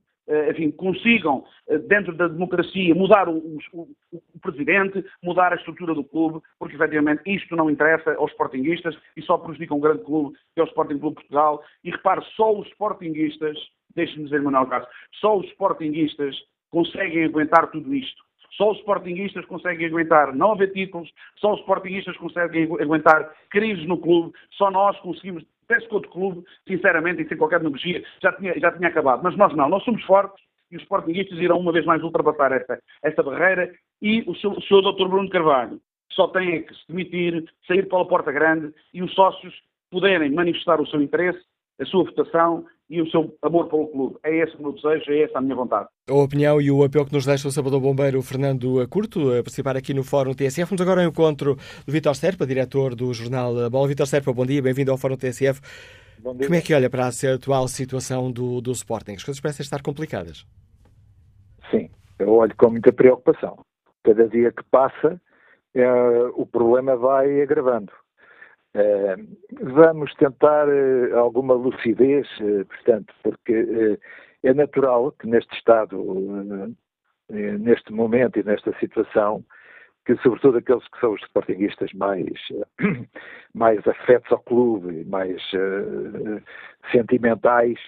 [0.49, 3.37] enfim, consigam, eh, dentro da democracia, mudar o,
[3.73, 8.97] o, o, presidente, mudar a estrutura do clube, porque efetivamente isto não interessa aos sportinguistas
[9.17, 11.63] e só prejudica um grande clube, que é o Sporting Clube Portugal.
[11.83, 13.57] E repare, só os sportinguistas,
[13.95, 16.35] deixe-me dizer, Manuel Castro, só os sportinguistas
[16.69, 18.23] conseguem aguentar tudo isto.
[18.57, 23.97] Só os sportinguistas conseguem aguentar não haver títulos, só os sportinguistas conseguem aguentar crises no
[23.97, 28.71] clube, só nós conseguimos Que outro clube, sinceramente, e sem qualquer demagogia, já tinha, já
[28.71, 29.21] tinha acabado.
[29.23, 32.79] Mas nós não, nós somos fortes e os Sportingistas irão uma vez mais ultrapassar esta,
[33.03, 33.71] esta barreira
[34.01, 35.07] e o seu, o seu Dr.
[35.07, 35.79] Bruno Carvalho
[36.11, 39.53] só tem é que se demitir, sair pela porta grande e os sócios
[39.89, 41.39] poderem manifestar o seu interesse,
[41.79, 44.17] a sua votação e o seu amor pelo clube.
[44.23, 45.87] É esse o meu desejo, é essa a minha vontade.
[46.09, 49.75] A opinião e o apelo que nos deixa o Salvador Bombeiro Fernando Curto a participar
[49.75, 50.69] aqui no Fórum TSF.
[50.69, 53.87] Vamos agora ao encontro do Vítor Serpa, diretor do jornal Bola.
[53.87, 55.61] Vítor Serpa, bom dia, bem-vindo ao Fórum TSF.
[56.19, 56.47] Bom dia.
[56.47, 59.13] Como é que olha para a atual situação do, do Sporting?
[59.13, 60.45] As coisas parecem estar complicadas.
[61.71, 63.57] Sim, eu olho com muita preocupação.
[64.03, 65.19] Cada dia que passa,
[65.73, 65.85] é,
[66.35, 67.91] o problema vai agravando.
[68.75, 69.15] Eh,
[69.61, 73.99] vamos tentar eh, alguma lucidez, eh, portanto, porque
[74.41, 75.95] é natural que neste Estado,
[77.29, 79.45] neste momento e nesta situação,
[80.05, 82.33] que sobretudo aqueles que são os sportinguistas mais,
[83.53, 85.41] mais afetos ao clube, mais
[86.91, 87.79] sentimentais,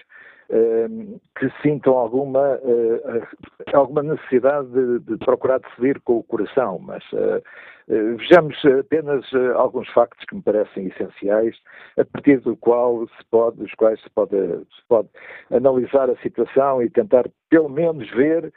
[0.48, 3.26] que sintam alguma, uh,
[3.72, 7.02] alguma necessidade de, de, procurar decidir com o coração, mas
[7.88, 11.56] eh, vejamos apenas eh, alguns factos que me parecem essenciais,
[11.96, 15.08] a partir do qual se pode, dos quais se pode, se pode
[15.50, 18.52] analisar a situação e tentar, pelo menos, ver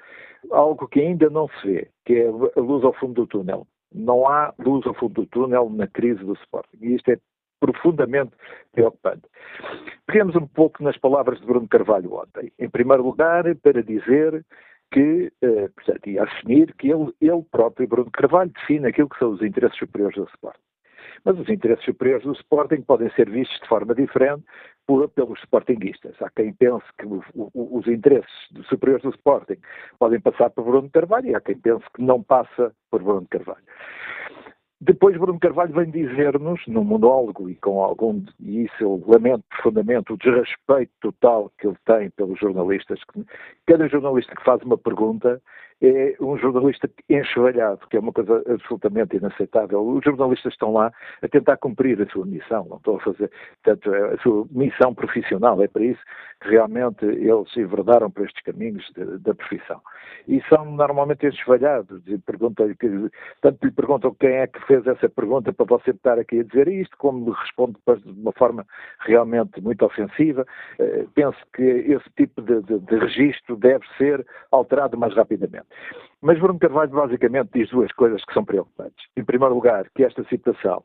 [0.51, 3.67] algo que ainda não se vê, que é a luz ao fundo do túnel.
[3.93, 6.77] Não há luz ao fundo do túnel na crise do Sporting.
[6.81, 7.17] E isto é
[7.59, 8.31] profundamente
[8.71, 9.23] preocupante.
[10.05, 12.51] Peguemos um pouco nas palavras de Bruno Carvalho ontem.
[12.57, 14.45] Em primeiro lugar, para dizer
[14.91, 19.31] que, eh, portanto, ia assumir que ele, ele próprio, Bruno Carvalho, define aquilo que são
[19.31, 20.59] os interesses superiores do Sporting.
[21.23, 24.43] Mas os interesses superiores do Sporting podem ser vistos de forma diferente
[24.87, 26.15] por, pelos Sportinguistas.
[26.21, 28.31] Há quem pense que o, o, os interesses
[28.67, 29.57] superiores do Sporting
[29.99, 33.63] podem passar por Bruno Carvalho e há quem pense que não passa por Bruno Carvalho.
[34.81, 40.13] Depois Bruno Carvalho vem dizer-nos, num monólogo e com algum, e isso eu lamento profundamente,
[40.13, 43.01] o desrespeito total que ele tem pelos jornalistas.
[43.67, 45.41] Cada jornalista que faz uma pergunta,
[45.81, 49.81] é um jornalista enxovalhado, que é uma coisa absolutamente inaceitável.
[49.81, 53.31] Os jornalistas estão lá a tentar cumprir a sua missão, não estão a fazer,
[53.63, 56.01] portanto, a sua missão profissional, é para isso
[56.41, 59.81] que realmente eles se enverdaram para estes caminhos de, da profissão.
[60.27, 62.69] E são normalmente enxovalhados, e perguntam,
[63.41, 66.67] tanto lhe perguntam quem é que fez essa pergunta para você estar aqui a dizer
[66.67, 68.65] isto, como responde depois de uma forma
[68.99, 70.45] realmente muito ofensiva.
[70.79, 75.68] Uh, penso que esse tipo de, de, de registro deve ser alterado mais rapidamente.
[76.21, 79.05] Mas Bruno Carvalho basicamente diz duas coisas que são preocupantes.
[79.15, 80.81] Em primeiro lugar, que esta situação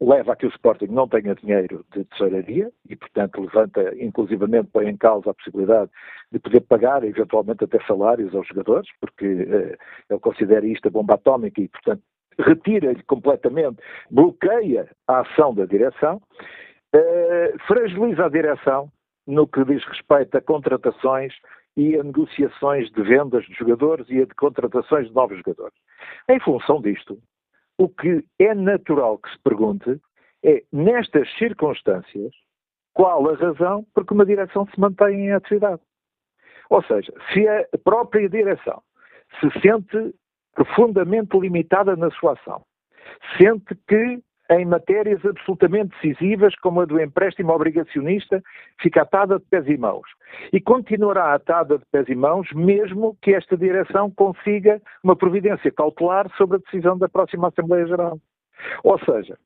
[0.00, 4.88] leva a que o Sporting não tenha dinheiro de tesouraria e, portanto, levanta, inclusivamente, põe
[4.88, 5.90] em causa a possibilidade
[6.30, 9.76] de poder pagar, eventualmente, até salários aos jogadores, porque uh,
[10.10, 12.02] ele considera isto a bomba atómica e, portanto,
[12.38, 13.78] retira-lhe completamente,
[14.10, 16.20] bloqueia a ação da direção,
[16.94, 18.90] uh, fragiliza a direção
[19.26, 21.32] no que diz respeito a contratações
[21.76, 25.76] e a negociações de vendas de jogadores e a de contratações de novos jogadores.
[26.28, 27.18] Em função disto,
[27.78, 30.00] o que é natural que se pergunte
[30.42, 32.32] é, nestas circunstâncias,
[32.94, 35.82] qual a razão por que uma direção se mantém em atividade.
[36.70, 38.82] Ou seja, se a própria direção
[39.38, 40.14] se sente
[40.54, 42.64] profundamente limitada na sua ação,
[43.36, 48.42] sente que em matérias absolutamente decisivas, como a do empréstimo obrigacionista,
[48.80, 50.06] fica atada de pés e mãos.
[50.52, 56.30] E continuará atada de pés e mãos, mesmo que esta direção consiga uma providência cautelar
[56.36, 58.18] sobre a decisão da próxima Assembleia Geral.
[58.84, 59.36] Ou seja,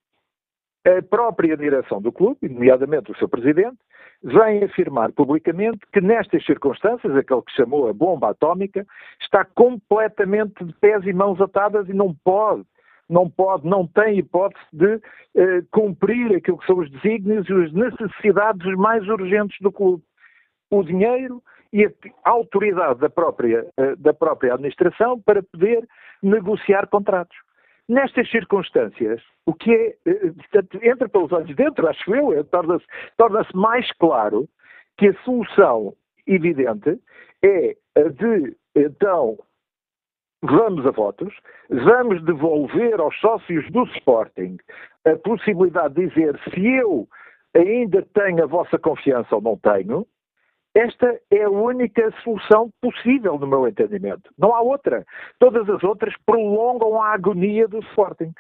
[0.87, 3.77] a própria direção do clube, nomeadamente o seu presidente,
[4.23, 8.87] vem afirmar publicamente que nestas circunstâncias, aquele que chamou a bomba atómica,
[9.21, 12.65] está completamente de pés e mãos atadas e não pode
[13.11, 15.01] não pode, não tem hipótese de
[15.35, 20.03] eh, cumprir aquilo que são os desígnios e as necessidades mais urgentes do clube.
[20.71, 21.43] O dinheiro
[21.73, 25.87] e a autoridade da própria, eh, da própria administração para poder
[26.23, 27.37] negociar contratos.
[27.89, 33.45] Nestas circunstâncias, o que é, eh, entra pelos olhos dentro, acho eu, é, torna-se torna
[33.53, 34.49] mais claro
[34.97, 35.95] que a solução
[36.27, 37.01] evidente
[37.43, 39.37] é a de, então,
[40.43, 41.35] vamos a votos,
[41.69, 44.57] vamos devolver aos sócios do Sporting
[45.05, 47.09] a possibilidade de dizer se eu
[47.55, 50.07] ainda tenho a vossa confiança ou não tenho,
[50.75, 54.31] esta é a única solução possível, no meu entendimento.
[54.39, 55.05] Não há outra.
[55.39, 58.33] Todas as outras prolongam a agonia do Sporting.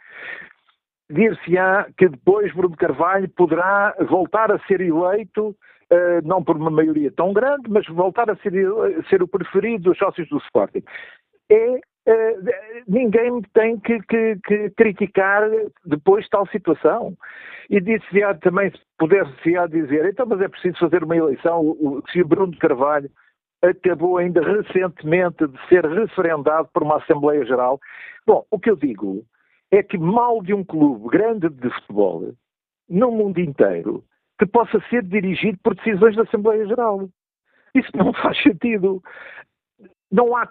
[1.10, 7.10] Dir-se-á que depois Bruno Carvalho poderá voltar a ser eleito, uh, não por uma maioria
[7.10, 8.52] tão grande, mas voltar a ser,
[9.08, 10.84] ser o preferido dos sócios do Sporting.
[11.50, 15.42] É Uh, ninguém tem que, que, que, criticar
[15.84, 17.16] depois tal situação.
[17.68, 18.06] E disse
[18.40, 23.10] também, poder-se dizer, então, mas é preciso fazer uma eleição, se o Bruno Carvalho
[23.62, 27.78] acabou ainda recentemente de ser referendado por uma Assembleia Geral.
[28.26, 29.24] Bom, o que eu digo
[29.70, 32.32] é que mal de um clube grande de futebol,
[32.88, 34.02] no mundo inteiro,
[34.38, 37.08] que possa ser dirigido por decisões da Assembleia Geral.
[37.74, 39.02] Isso não faz sentido
[40.10, 40.48] não há.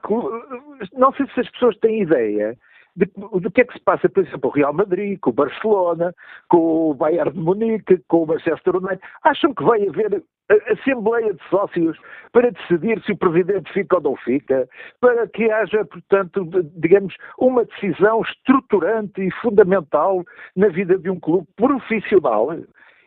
[0.94, 2.58] Não sei se as pessoas têm ideia
[2.96, 6.14] de, do que é que se passa, por exemplo, o Real Madrid, com o Barcelona,
[6.50, 9.02] com o Bayern de Munique, com o Manchester United.
[9.24, 10.24] Acham que vai haver
[10.72, 11.98] assembleia de sócios
[12.32, 14.68] para decidir se o presidente fica ou não fica,
[15.00, 20.24] para que haja, portanto, digamos, uma decisão estruturante e fundamental
[20.56, 22.50] na vida de um clube profissional.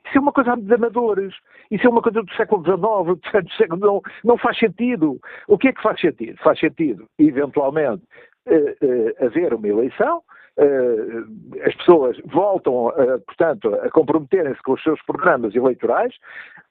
[0.06, 1.34] Isso é uma coisa de amadores.
[1.70, 5.20] Isso é uma coisa do século XIX, do século não, não faz sentido.
[5.48, 6.36] O que é que faz sentido?
[6.42, 8.02] Faz sentido, eventualmente,
[8.46, 10.22] eh, eh, haver uma eleição,
[10.58, 11.24] Uh,
[11.64, 16.14] as pessoas voltam, uh, portanto, a comprometerem-se com os seus programas eleitorais.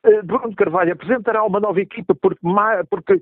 [0.04, 2.40] Uh, Bruno Carvalho apresentará uma nova equipa porque,
[2.90, 3.22] porque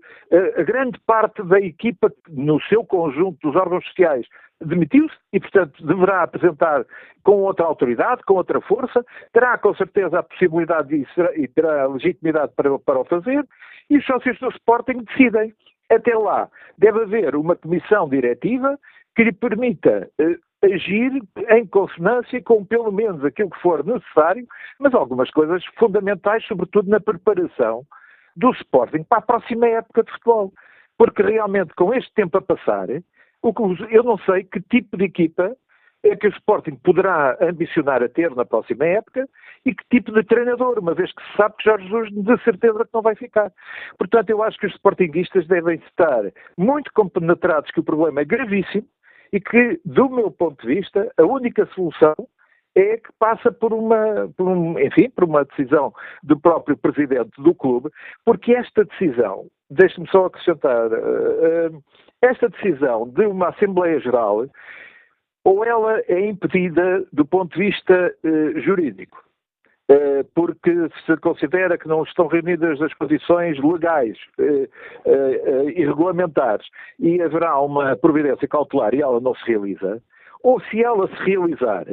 [0.56, 4.26] a grande parte da equipa, no seu conjunto dos órgãos sociais,
[4.62, 6.86] demitiu-se e, portanto, deverá apresentar
[7.24, 11.88] com outra autoridade, com outra força, terá com certeza a possibilidade de, e terá a
[11.88, 13.46] legitimidade para, para o fazer,
[13.89, 15.54] e os sócios do Sporting decidem.
[15.89, 18.78] Até lá, deve haver uma comissão diretiva
[19.15, 21.12] que lhe permita eh, agir
[21.50, 24.45] em consonância com pelo menos aquilo que for necessário,
[24.80, 27.84] mas algumas coisas fundamentais, sobretudo na preparação
[28.36, 30.54] do Sporting para a próxima época de futebol.
[30.98, 35.56] Porque realmente, com este tempo a passar, eu não sei que tipo de equipa
[36.04, 39.28] é que o Sporting poderá ambicionar a ter na próxima época
[39.65, 42.86] e que tipo de treinador, uma vez que se sabe que Jorge Jesus de certeza
[42.86, 43.52] que não vai ficar.
[43.98, 46.24] Portanto, eu acho que os Sportingistas devem estar
[46.58, 48.88] muito compenetrados que o problema é gravíssimo
[49.32, 52.15] e que, do meu ponto de vista, a única solução
[52.75, 57.54] é que passa por uma, por um, enfim, por uma decisão do próprio presidente do
[57.54, 57.90] clube,
[58.23, 61.84] porque esta decisão, deixe-me só acrescentar, uh, uh,
[62.21, 64.46] esta decisão de uma Assembleia Geral,
[65.44, 69.29] ou ela é impedida do ponto de vista eh, jurídico, eh,
[70.35, 70.71] porque
[71.06, 74.69] se considera que não estão reunidas as condições legais eh,
[75.06, 76.67] eh, e regulamentares
[77.00, 80.02] e haverá uma providência cautelar e ela não se realiza,
[80.44, 81.85] ou se ela se realizar,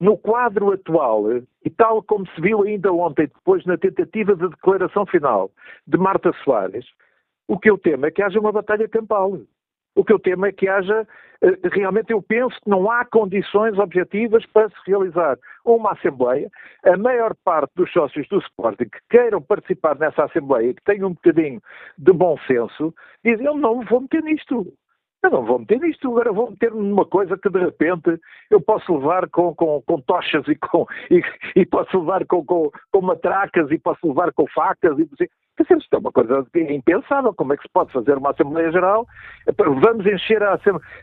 [0.00, 1.24] no quadro atual,
[1.64, 5.50] e tal como se viu ainda ontem, depois na tentativa de declaração final
[5.86, 6.86] de Marta Soares,
[7.48, 9.38] o que eu temo é que haja uma batalha campal.
[9.98, 11.04] O que eu temo é que haja,
[11.42, 16.48] eh, realmente eu penso que não há condições objetivas para se realizar uma Assembleia.
[16.84, 21.14] A maior parte dos sócios do Sporting que queiram participar nessa Assembleia que tenham um
[21.14, 21.60] bocadinho
[21.98, 22.94] de bom senso,
[23.24, 24.72] dizem, eu não vou meter nisto.
[25.20, 28.20] Eu não vou meter nisto, agora vou meter-me numa coisa que de repente
[28.50, 31.20] eu posso levar com, com, com tochas e, com, e,
[31.56, 35.08] e posso levar com, com, com, matracas e posso levar com facas e
[35.60, 37.32] isto é uma coisa impensável.
[37.34, 39.06] Como é que se pode fazer uma Assembleia Geral?
[39.56, 40.58] Vamos encher a,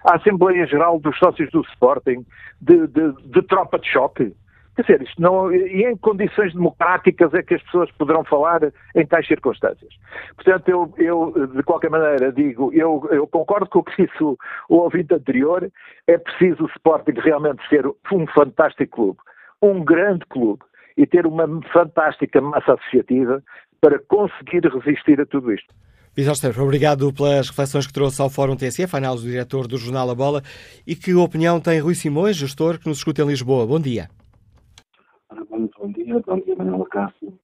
[0.05, 2.25] Assembleia Geral dos sócios do Sporting
[2.61, 4.35] de, de, de tropa de choque?
[4.75, 8.59] Quer dizer, isto não, e em condições democráticas é que as pessoas poderão falar
[8.93, 9.93] em tais circunstâncias.
[10.35, 14.37] Portanto, eu, eu de qualquer maneira, digo, eu, eu, concordo com o que disse o,
[14.67, 15.71] o ouvinte anterior,
[16.07, 19.19] é preciso o Sporting realmente ser um fantástico clube,
[19.61, 20.61] um grande clube,
[20.97, 23.43] e ter uma fantástica massa associativa
[23.81, 25.73] para conseguir resistir a tudo isto.
[26.15, 30.09] Vitor Sterro, obrigado pelas reflexões que trouxe ao Fórum TSF, análise do diretor do Jornal
[30.09, 30.41] A Bola.
[30.87, 33.67] E que opinião tem Rui Simões, gestor, que nos escuta em Lisboa?
[33.67, 34.07] Bom dia.
[35.49, 37.37] Muito bom dia, bom dia Manuela Cássio.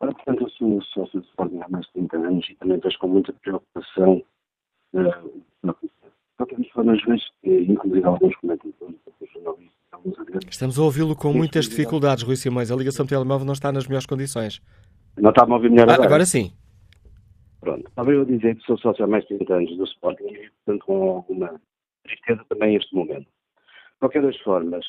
[0.00, 2.98] Ora, portanto, eu sou sócio de Sporting há mais de 30 anos e também vejo
[2.98, 4.22] com muita preocupação
[4.92, 5.74] uh, na
[6.36, 8.86] qualquer forma, às vezes, inclusive alguns comentadores,
[9.32, 9.77] jornalistas, alguns adeptos.
[10.50, 12.70] Estamos a ouvi-lo com muitas dificuldades, Rui Simões.
[12.70, 14.60] A ligação do telemóvel não está nas melhores condições.
[15.16, 16.06] Não está a ouvir melhor ah, agora?
[16.06, 16.52] agora sim.
[17.60, 17.88] Pronto.
[17.88, 20.50] Estava eu a dizer que sou sócio há mais de 30 anos do Sporting e,
[20.64, 21.60] portanto, com alguma
[22.04, 23.26] tristeza também este momento.
[23.26, 24.84] De qualquer das formas,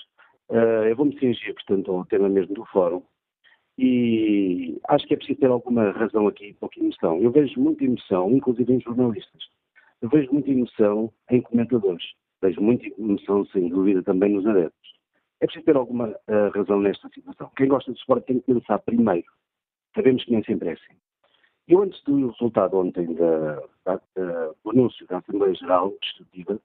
[0.49, 3.01] uh, eu vou-me cingir, portanto, ao tema mesmo do fórum
[3.81, 7.17] e acho que é preciso ter alguma razão aqui, pouca emoção.
[7.21, 9.41] Eu vejo muita emoção, inclusive em jornalistas.
[10.01, 12.03] Eu vejo muita emoção em comentadores.
[12.41, 14.93] Vejo muita emoção, sem dúvida, também nos adeptos.
[15.41, 17.51] É preciso ter alguma uh, razão nesta situação.
[17.55, 19.27] Quem gosta de esporte tem que pensar primeiro.
[19.95, 20.93] Sabemos que nem sempre é assim.
[21.67, 26.59] Eu, antes do resultado ontem da, da, da, do anúncio da Assembleia Geral Institutiva,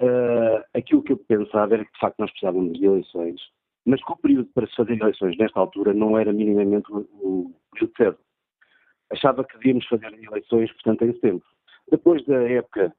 [0.00, 3.40] uh, aquilo que eu pensava era que, de facto, nós precisávamos de eleições,
[3.84, 7.54] mas que o período para se fazer eleições nesta altura não era minimamente o, o
[7.72, 8.20] período certo.
[9.10, 11.46] Achava que devíamos fazer eleições, portanto, em setembro.
[11.90, 12.94] Depois da época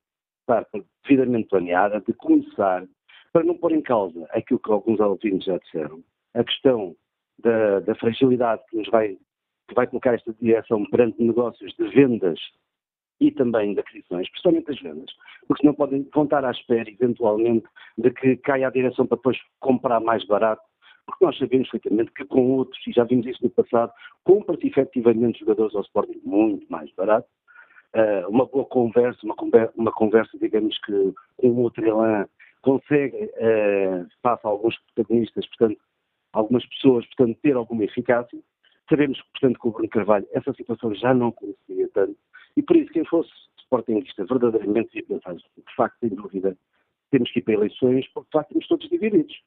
[0.47, 0.65] estar
[1.03, 2.85] devidamente planeada, de começar,
[3.33, 6.01] para não pôr em causa aquilo que alguns ouvintes já disseram,
[6.33, 6.95] a questão
[7.39, 9.17] da, da fragilidade que nos vai,
[9.67, 12.39] que vai colocar esta direção perante negócios de vendas
[13.19, 15.11] e também de aquisições, principalmente as vendas,
[15.47, 17.65] porque senão podem contar à espera, eventualmente,
[17.97, 20.61] de que caia a direção para depois comprar mais barato,
[21.05, 23.91] porque nós sabemos perfeitamente que com outros, e já vimos isso no passado,
[24.23, 27.27] compra-se efetivamente jogadores ao Sporting muito mais barato,
[27.95, 32.27] uh, uma boa conversa, uma, conversa, uma conversa, digamos que com outro elan,
[32.61, 35.79] consegue, uh, face a alguns protagonistas, portanto,
[36.33, 38.39] algumas pessoas, portanto, ter alguma eficácia.
[38.89, 42.17] Sabemos, portanto, que o Bruno Carvalho, essa situação já não conseguia tanto,
[42.55, 43.29] e por isso quem fosse
[43.59, 46.57] sportingista verdadeiramente devia pensar, de facto, sem dúvida,
[47.11, 49.41] temos que ir para eleições, porque de facto estamos todos divididos.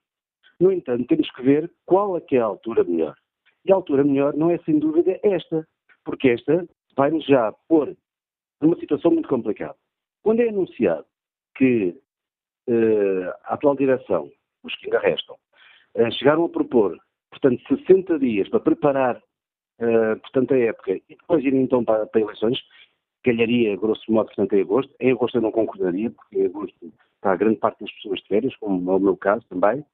[0.58, 3.16] No entanto, temos que ver qual é que é a altura melhor.
[3.64, 5.66] E a altura melhor não é, sem dúvida, esta,
[6.04, 6.66] porque esta
[6.96, 7.96] vai-nos já pôr
[8.60, 9.76] numa situação muito complicada.
[10.22, 11.06] Quando é anunciado
[11.56, 11.96] que
[12.68, 14.30] uh, a atual direção,
[14.62, 15.36] os que ainda restam,
[15.96, 16.98] uh, chegaram a propor,
[17.30, 22.20] portanto, 60 dias para preparar, uh, portanto, a época e depois irem então para, para
[22.20, 22.58] eleições,
[23.24, 24.94] calharia, grosso modo, portanto, em agosto.
[25.00, 28.28] Em agosto eu não concordaria, porque em agosto está a grande parte das pessoas de
[28.28, 29.84] férias, como é o meu caso também.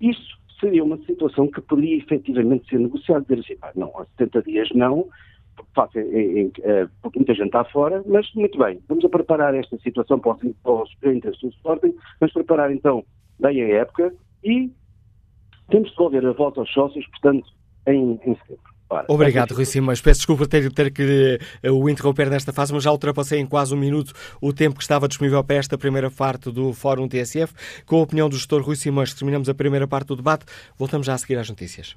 [0.00, 4.42] Isso seria uma situação que poderia efetivamente ser negociada, dizer assim, pá, não, há 70
[4.42, 5.08] dias não,
[5.74, 6.50] porque,
[7.02, 10.54] porque muita gente está fora, mas muito bem, vamos a preparar esta situação para os,
[10.62, 10.90] para os
[11.40, 13.04] do Sporting, vamos preparar então
[13.38, 14.12] bem a época
[14.44, 14.70] e
[15.70, 17.48] temos de devolver a volta aos sócios, portanto,
[17.86, 18.70] em, em setembro.
[19.06, 20.00] Obrigado, Rui Simas.
[20.00, 21.38] Peço desculpa ter, ter que
[21.70, 25.06] o interromper nesta fase, mas já ultrapassei em quase um minuto o tempo que estava
[25.06, 27.54] disponível para esta primeira parte do Fórum TSF.
[27.86, 30.44] Com a opinião do gestor Rui Simas, terminamos a primeira parte do debate.
[30.76, 31.96] Voltamos já a seguir às notícias.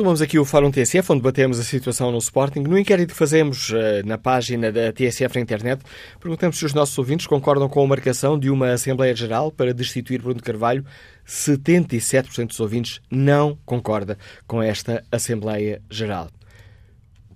[0.00, 2.60] Retomamos aqui o Fórum TSF, onde batemos a situação no Sporting.
[2.60, 3.76] No inquérito que fazemos uh,
[4.06, 5.82] na página da TSF na internet,
[6.18, 10.22] perguntamos se os nossos ouvintes concordam com a marcação de uma Assembleia Geral para destituir
[10.22, 10.86] Bruno Carvalho.
[11.28, 16.30] 77% dos ouvintes não concorda com esta Assembleia Geral.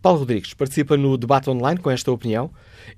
[0.01, 2.51] Paulo Rodrigues participa no debate online com esta opinião.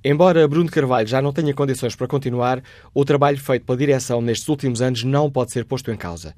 [0.05, 2.63] Embora Bruno Carvalho já não tenha condições para continuar,
[2.95, 6.37] o trabalho feito pela direção nestes últimos anos não pode ser posto em causa.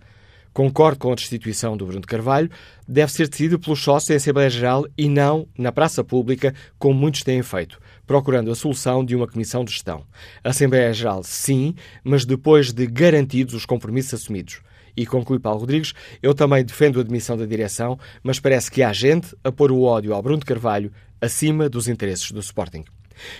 [0.53, 2.51] Concordo com a destituição do Bruno Carvalho,
[2.87, 7.23] deve ser decidido pelos sócios em Assembleia Geral e não na praça pública, como muitos
[7.23, 10.05] têm feito, procurando a solução de uma comissão de gestão.
[10.43, 14.61] Assembleia Geral, sim, mas depois de garantidos os compromissos assumidos.
[14.97, 18.93] E conclui Paulo Rodrigues, eu também defendo a admissão da direção, mas parece que há
[18.93, 20.91] gente a pôr o ódio ao Bruno Carvalho
[21.21, 22.85] acima dos interesses do Sporting.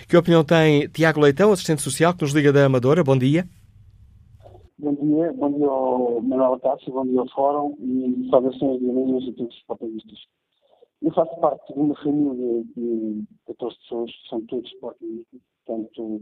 [0.07, 3.03] Que opinião tem Tiago Leitão, assistente social, que nos liga da Amadora?
[3.03, 3.47] Bom dia.
[4.81, 9.27] Bom dia, bom dia ao Manuel Cássio, bom dia ao Fórum e saudações de amigos
[9.27, 10.19] a todos os sportingistas.
[11.01, 16.21] Eu faço parte de uma família de 14 pessoas, são todos sportingistas, portanto,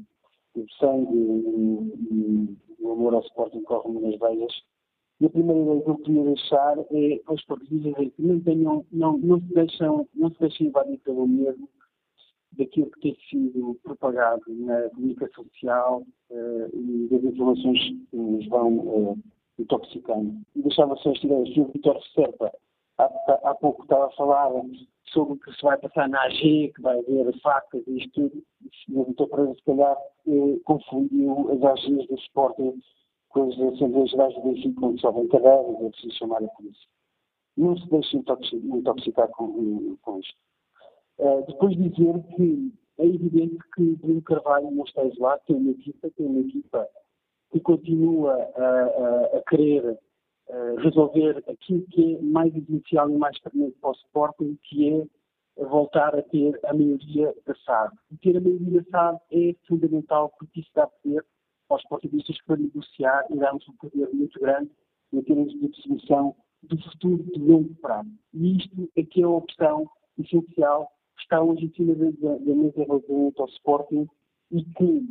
[0.56, 4.54] o sangue e o amor ao Sporting corre nas veias.
[5.22, 8.86] E a primeira ideia que eu queria deixar é aos sportingistas é que não, tenham,
[8.92, 11.70] não, não, se deixam, não se deixem invadir pelo medo
[12.58, 17.80] daquilo que tem sido propagado na comunicação social uh, e das informações
[18.10, 19.20] que nos vão uh,
[19.60, 20.36] intoxicando.
[20.56, 22.52] E deixava só esta ideia, o Vitor Serpa
[22.98, 23.06] há,
[23.44, 24.52] há, pouco estava a falar
[25.06, 28.44] sobre o que se vai passar na AG, que vai haver facas e isto tudo,
[28.90, 32.82] o Vitor Pereira se calhar uh, confundiu as AGs do Sporting
[33.30, 36.88] com as Assembleias Gerais do Benfica, quando sobem cadáveres, é preciso chamar a polícia.
[37.58, 40.47] Não se deixe intoxicar com, com isto.
[41.20, 46.10] Uh, depois dizer que é evidente que Bruno Carvalho não está isolado, tem uma equipa,
[46.12, 46.88] tem uma equipa
[47.52, 53.40] que continua a, a, a querer uh, resolver aquilo que é mais essencial e mais
[53.40, 57.96] permanente para o Sporting, que é voltar a ter a maioria da SAD.
[58.12, 61.26] E ter a maioria da SAD é fundamental porque isso dá poder
[61.70, 64.72] aos portugueses para negociar e darmos um poder muito grande
[65.14, 68.10] em termos de definição do futuro de longo prazo.
[68.34, 70.92] E isto é que é a opção essencial
[71.28, 74.08] está hoje em cima da, mesa relativamente ao Sporting
[74.52, 75.06] e que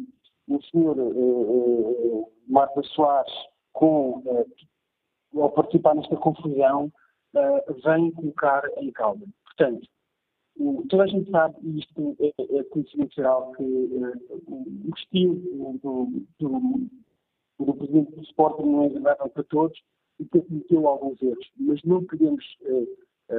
[0.48, 3.32] o senhor uh, uh, Marta Soares,
[3.72, 6.90] com, uh, ao participar nesta confusão,
[7.84, 9.22] vem colocar em causa.
[9.44, 9.86] Portanto,
[10.88, 15.34] toda a gente sabe, e isto é, é conhecimento geral, que o estilo
[15.82, 16.88] do, do,
[17.58, 19.78] do, Presidente do Sporting não é agradável para todos
[20.18, 21.50] e que cometeu alguns erros.
[21.58, 22.42] Mas não podemos,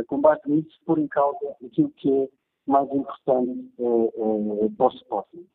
[0.06, 2.30] com base nisso, pôr em causa aquilo que é
[2.68, 5.46] mais importante uh, uh, para o Sporting.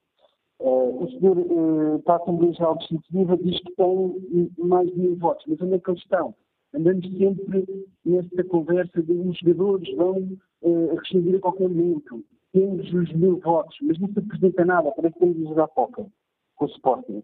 [0.60, 5.16] Uh, o senhor uh, para a Assembleia Geral Legislativa diz que tem mais de mil
[5.16, 6.34] votos, mas onde é que eles estão?
[6.74, 12.24] Andamos sempre nesta conversa de os jogadores vão uh, rescindir a qualquer momento.
[12.52, 16.10] Temos os mil votos, mas não se apresenta nada, parece que temos a jogar pouco
[16.56, 17.22] com o Sporting.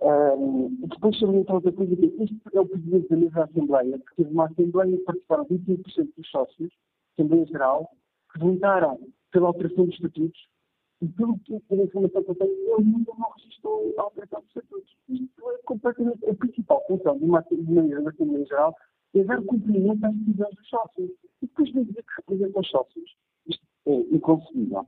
[0.00, 4.16] Uh, depois salientar outra coisa que este é o presidente da mesa da Assembleia, que
[4.16, 6.72] teve uma Assembleia que participaram 25% dos sócios,
[7.12, 7.88] Assembleia Geral,
[8.32, 8.98] que votaram
[9.32, 10.48] pela alteração dos estatutos
[11.00, 14.48] e pelo que pela informação que eu tenho, ele ainda não registrou a alteração dos
[14.48, 14.96] estatutos.
[15.08, 18.76] Isto é completamente a principal função de uma, Assembleia Geral
[19.14, 21.10] é dar cumprimento às decisões dos sócios.
[21.42, 23.16] E depois de dizer que representa os sócios.
[23.46, 24.86] Isto é inconcebível.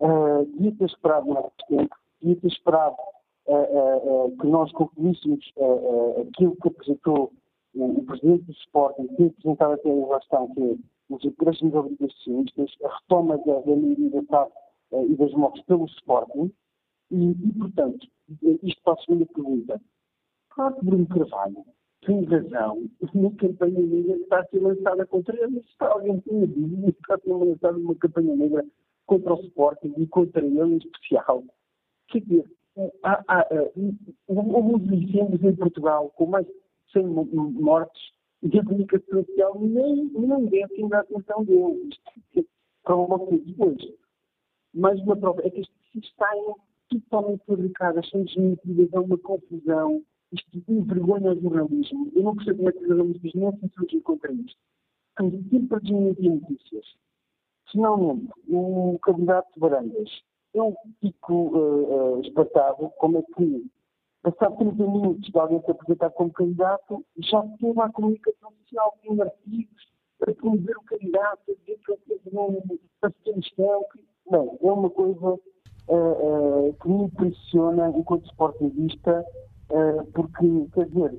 [0.00, 2.96] Uh, devia ter esperado mais tempo, devia ter esperado
[3.46, 5.52] uh, uh, que nós concluíssemos
[6.28, 7.32] aquilo que apresentou
[7.74, 10.76] o, o Presidente do Sporting, que apresentado até a relação, que é
[11.08, 14.52] os empréstimos obrigacionistas, a retoma da, da maioria da TAP
[14.92, 16.52] uh, e das mortes pelo Sporting,
[17.10, 18.06] e, e, portanto,
[18.62, 19.80] isto para a segunda pergunta.
[20.50, 21.64] Claro que Bruno Carvalho
[22.04, 25.62] tem razão uma campanha negra está a ser lançada contra ele.
[25.62, 28.64] Se alguém tinha dúvida, está a ser lançada uma campanha negra
[29.06, 31.44] contra o Sporting e contra ele em especial.
[32.08, 32.44] Quer dizer,
[33.04, 33.48] há, há,
[34.26, 36.52] houve incêndios em Portugal com mais de
[36.92, 38.11] 100 mortes
[38.42, 41.90] e a comunicação social nem, nem deve ter a atenção dele.
[42.34, 42.48] Isto
[42.82, 43.94] prova-se depois.
[44.74, 46.30] Mais uma prova é que isto está
[46.88, 52.10] totalmente fabricado, são desmentidas, é uma confusão, isto envergonha o jornalismo.
[52.14, 54.58] Eu não percebo como é que os jornalistas não se insurgem contra isto.
[55.10, 56.86] Estão sempre desmentir notícias.
[57.70, 60.10] Finalmente, o candidato de Barandas.
[60.54, 63.70] Eu fico uh, uh, espantado como é que
[64.22, 69.20] Passado 30 minutos de alguém se apresentar como candidato, já teve a comunicação social com
[69.20, 73.78] artigos para promover o candidato, dizer que ele teve um paciência.
[74.30, 79.24] Bem, é uma coisa uh, uh, que me impressiona enquanto sportingista,
[79.70, 81.18] uh, porque, quer dizer,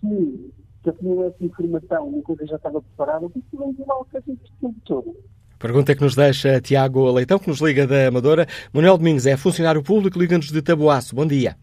[0.00, 3.74] se Se eu tinha essa informação e a coisa já estava preparada, por que vem
[3.86, 5.16] lá o que este tempo todo?
[5.58, 8.46] Pergunta que nos deixa Tiago Leitão, que nos liga da Amadora.
[8.70, 11.16] Manuel Domingos é funcionário público, liga-nos de Taboaço.
[11.16, 11.56] Bom dia.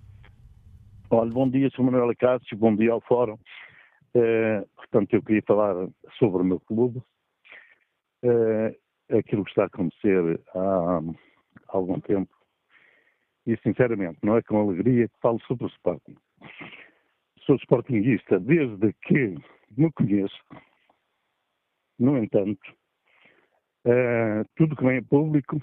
[1.14, 1.84] Olha, bom dia, Sr.
[1.84, 3.38] Manuel Acácio, bom dia ao Fórum.
[4.16, 5.76] Uh, portanto, eu queria falar
[6.18, 7.04] sobre o meu clube.
[8.24, 8.74] Uh,
[9.18, 11.02] aquilo que está a acontecer há, há
[11.68, 12.34] algum tempo.
[13.46, 16.16] E, sinceramente, não é com alegria que falo sobre o Sporting.
[17.42, 19.36] Sou sportinguista desde que
[19.78, 20.42] me conheço.
[22.00, 22.74] No entanto,
[23.86, 25.62] uh, tudo que vem a público,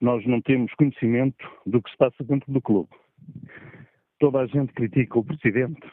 [0.00, 2.88] nós não temos conhecimento do que se passa dentro do clube.
[4.24, 5.86] Toda a gente critica o presidente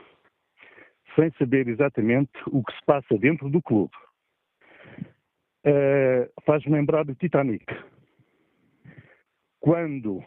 [1.17, 3.91] sem saber exatamente o que se passa dentro do clube.
[5.67, 7.65] Uh, Faz-me lembrar do Titanic.
[9.59, 10.23] Quando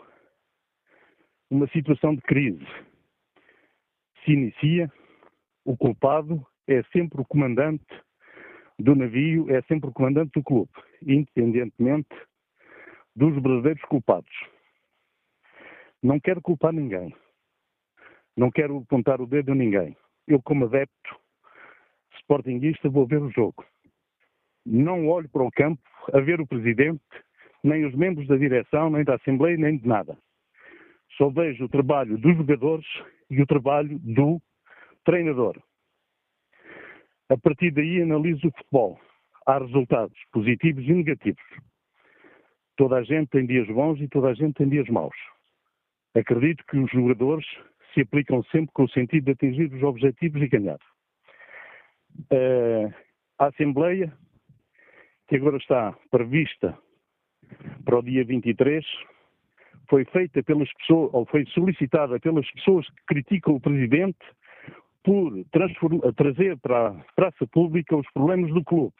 [1.48, 2.66] uma situação de crise
[4.22, 4.92] se inicia,
[5.64, 7.86] o culpado é sempre o comandante
[8.78, 12.14] do navio, é sempre o comandante do clube, independentemente
[13.16, 14.34] dos verdadeiros culpados.
[16.02, 17.16] Não quero culpar ninguém.
[18.36, 19.96] Não quero apontar o dedo a ninguém.
[20.26, 21.16] Eu, como adepto
[22.20, 23.64] sportinguista, vou ver o jogo.
[24.66, 25.82] Não olho para o campo
[26.12, 27.02] a ver o presidente,
[27.62, 30.16] nem os membros da direção, nem da Assembleia, nem de nada.
[31.16, 32.86] Só vejo o trabalho dos jogadores
[33.30, 34.40] e o trabalho do
[35.04, 35.62] treinador.
[37.28, 39.00] A partir daí analiso o futebol.
[39.46, 41.44] Há resultados positivos e negativos.
[42.76, 45.16] Toda a gente tem dias bons e toda a gente tem dias maus.
[46.14, 47.46] Acredito que os jogadores
[47.94, 50.78] se aplicam sempre com o sentido de atingir os objetivos e ganhar.
[52.30, 52.92] Uh,
[53.38, 54.12] a Assembleia,
[55.28, 56.76] que agora está prevista
[57.84, 58.84] para o dia 23,
[59.88, 64.18] foi feita pelas pessoas, ou foi solicitada pelas pessoas que criticam o Presidente
[65.02, 65.32] por
[66.16, 68.94] trazer para a praça pública os problemas do clube.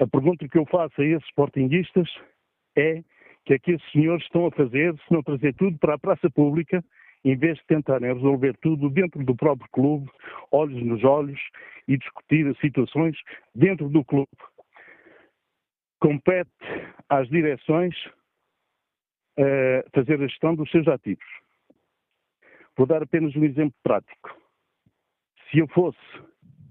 [0.00, 2.08] A pergunta que eu faço a esses sportinguistas
[2.76, 3.02] é
[3.44, 6.28] que é que esses senhores estão a fazer se não trazer tudo para a praça
[6.30, 6.84] pública,
[7.24, 10.10] em vez de tentarem resolver tudo dentro do próprio clube,
[10.50, 11.40] olhos nos olhos,
[11.90, 13.16] e discutir as situações
[13.52, 14.28] dentro do clube.
[15.98, 16.50] Compete
[17.08, 17.94] às direções
[19.38, 21.26] uh, fazer a gestão dos seus ativos.
[22.76, 24.36] Vou dar apenas um exemplo prático.
[25.50, 25.98] Se eu fosse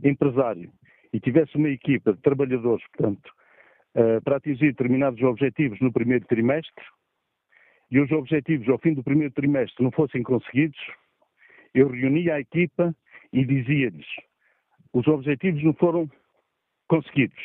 [0.02, 0.72] empresário
[1.12, 3.30] e tivesse uma equipa de trabalhadores, portanto,
[3.96, 6.86] uh, para atingir determinados objetivos no primeiro trimestre,
[7.92, 10.80] e os objetivos ao fim do primeiro trimestre não fossem conseguidos,
[11.74, 12.96] eu reunia a equipa
[13.34, 14.08] e dizia-lhes:
[14.94, 16.10] os objetivos não foram
[16.88, 17.40] conseguidos,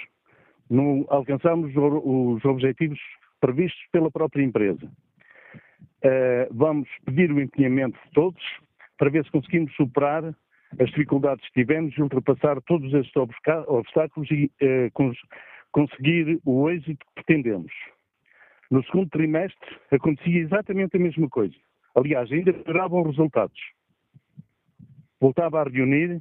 [0.71, 2.99] não alcançamos os objetivos
[3.41, 4.91] previstos pela própria empresa.
[6.05, 8.43] Uh, vamos pedir o empenhamento de todos
[8.99, 10.35] para ver se conseguimos superar
[10.79, 15.17] as dificuldades que tivemos e ultrapassar todos estes obstáculos e uh, cons
[15.73, 17.73] conseguir o êxito que pretendemos.
[18.71, 21.55] No segundo trimestre acontecia exatamente a mesma coisa.
[21.95, 23.61] Aliás, ainda melhoravam os resultados.
[25.21, 26.21] Voltava a reunir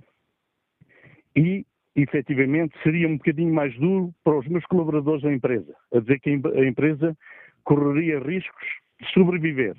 [1.35, 1.65] e,
[1.95, 6.29] efetivamente, seria um bocadinho mais duro para os meus colaboradores da empresa, a dizer que
[6.29, 7.17] a empresa
[7.63, 8.67] correria riscos
[8.99, 9.75] de sobreviver.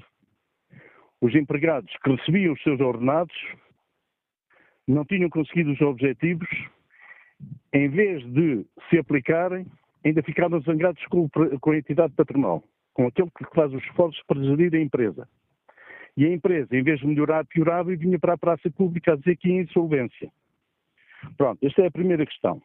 [1.20, 3.34] Os empregados que recebiam os seus ordenados
[4.86, 6.48] não tinham conseguido os objetivos,
[7.72, 9.66] em vez de se aplicarem,
[10.04, 14.42] ainda ficaram zangados com, com a entidade patronal, com aquele que faz os esforços para
[14.42, 15.28] gerir a empresa.
[16.16, 19.16] E a empresa, em vez de melhorar, piorava e vinha para a praça pública a
[19.16, 20.30] dizer que ia insolvência.
[21.36, 22.62] Pronto, esta é a primeira questão.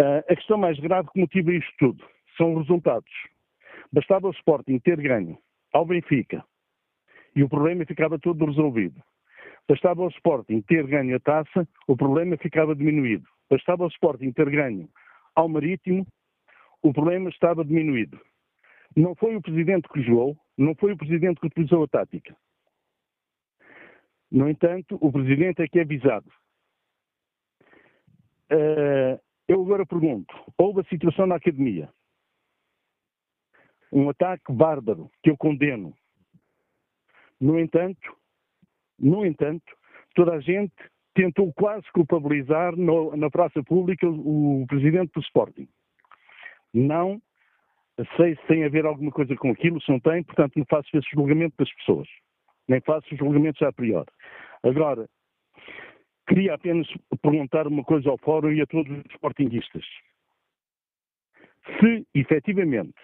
[0.00, 2.04] Uh, a questão mais grave que motiva isto tudo
[2.36, 3.10] são os resultados.
[3.92, 5.38] Bastava o Sporting ter ganho
[5.72, 6.44] ao Benfica
[7.36, 9.00] e o problema ficava todo resolvido.
[9.68, 13.26] Bastava o Sporting ter ganho a taça, o problema ficava diminuído.
[13.50, 14.88] Bastava o Sporting ter ganho
[15.38, 16.06] ao Marítimo,
[16.82, 18.20] o problema estava diminuído.
[18.96, 22.36] Não foi o Presidente que jogou, não foi o Presidente que utilizou a tática.
[24.30, 26.28] No entanto, o Presidente é que é avisado.
[28.50, 31.88] Uh, eu agora pergunto: houve a situação na academia?
[33.92, 35.96] um ataque bárbaro que eu condeno.
[37.40, 38.16] No entanto,
[38.98, 39.76] no entanto,
[40.14, 40.74] toda a gente
[41.18, 45.68] tentou quase culpabilizar no, na praça pública o, o, presidente do Sporting.
[46.72, 47.20] Não
[48.16, 50.88] sei se tem a ver alguma coisa com aquilo, se não tem, portanto não faço
[50.96, 52.06] esse julgamento das pessoas.
[52.68, 54.06] Nem faço julgamentos a priori.
[54.62, 55.08] Agora,
[56.28, 56.86] queria apenas
[57.20, 59.84] perguntar uma coisa ao Fórum e a todos os sportinguistas.
[61.80, 62.94] Se, efetivamente,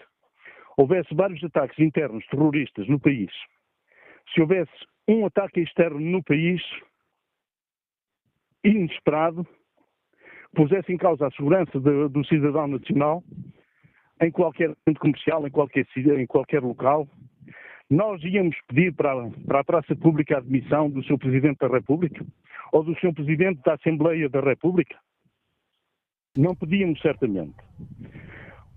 [0.77, 3.33] houvesse vários ataques internos terroristas no país,
[4.33, 4.73] se houvesse
[5.09, 6.63] um ataque externo no país,
[8.65, 9.47] inesperado
[10.55, 13.23] pusesse em causa a segurança de, do cidadão nacional
[14.21, 17.09] em qualquer centro comercial, em qualquer, em qualquer local.
[17.91, 21.19] Nós íamos pedir para, para a praça pública a admissão do Sr.
[21.19, 22.25] Presidente da República
[22.73, 23.13] ou do Sr.
[23.13, 24.97] Presidente da Assembleia da República?
[26.37, 27.55] Não pedíamos, certamente.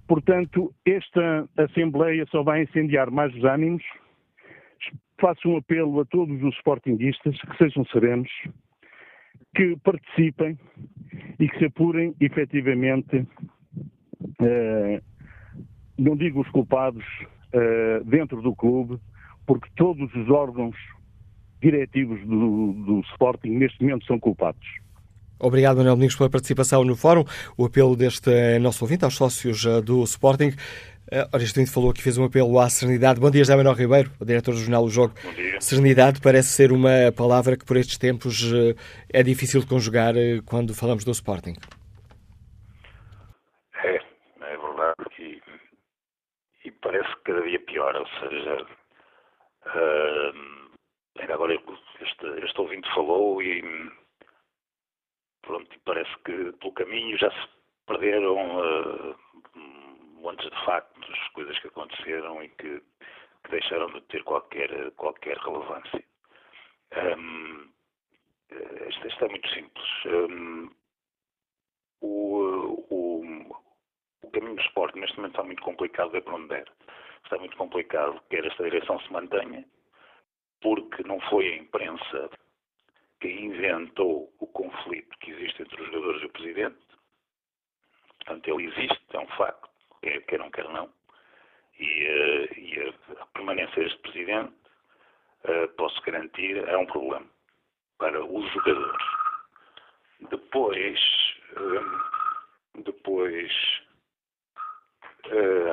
[0.08, 3.84] Portanto, esta Assembleia só vai incendiar mais os ânimos.
[5.20, 8.30] Faço um apelo a todos os sportinguistas que sejam serenos,
[9.56, 10.58] que participem
[11.40, 13.28] e que se apurem efetivamente,
[14.42, 15.02] eh,
[15.98, 17.04] não digo os culpados,
[17.54, 19.00] eh, dentro do clube,
[19.46, 20.76] porque todos os órgãos
[21.62, 24.68] diretivos do, do Sporting neste momento são culpados.
[25.40, 27.24] Obrigado, Manuel Domingos, pela participação no fórum.
[27.56, 30.52] O apelo deste eh, nosso ouvinte aos sócios do Sporting.
[31.08, 33.18] Uh, ora, este falou que fez um apelo à serenidade.
[33.18, 35.14] Bom dia, José Manuel Ribeiro, o diretor do jornal O Jogo.
[35.24, 35.62] Bom dia.
[35.62, 38.76] Serenidade parece ser uma palavra que por estes tempos uh,
[39.08, 41.54] é difícil de conjugar uh, quando falamos do Sporting.
[43.86, 45.42] É, é verdade e,
[46.66, 48.68] e parece que cada dia pior, ou seja,
[49.66, 50.70] uh,
[51.22, 53.64] ainda agora este, este ouvinte falou e
[55.42, 57.48] pronto, parece que pelo caminho já se
[57.88, 59.16] perderam uh,
[60.18, 62.82] montes de factos, coisas que aconteceram e que,
[63.44, 66.04] que deixaram de ter qualquer, qualquer relevância.
[66.96, 67.70] Um,
[68.88, 70.06] isto, isto, é muito simples.
[70.06, 70.72] Um,
[72.02, 73.56] o, o,
[74.22, 76.72] o, caminho do esporte neste momento está muito complicado de aprender.
[77.24, 79.66] Está muito complicado que esta direção se mantenha,
[80.62, 82.30] porque não foi a imprensa
[83.20, 86.88] que inventou o conflito que existe entre os jogadores e o presidente.
[88.20, 89.70] Portanto, ele existe, é um facto,
[90.02, 90.90] quer queiram, quer não.
[91.80, 94.54] E, uh, e a, permanência deste presidente,
[95.46, 97.28] uh, posso garantir, é um problema
[97.98, 99.06] para os jogadores.
[100.30, 101.00] Depois,
[101.54, 103.52] uh, depois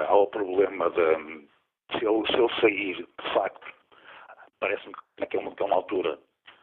[0.09, 1.49] há o problema de
[1.93, 3.73] se ele, se ele sair, de facto,
[4.59, 6.19] parece-me é que é uma altura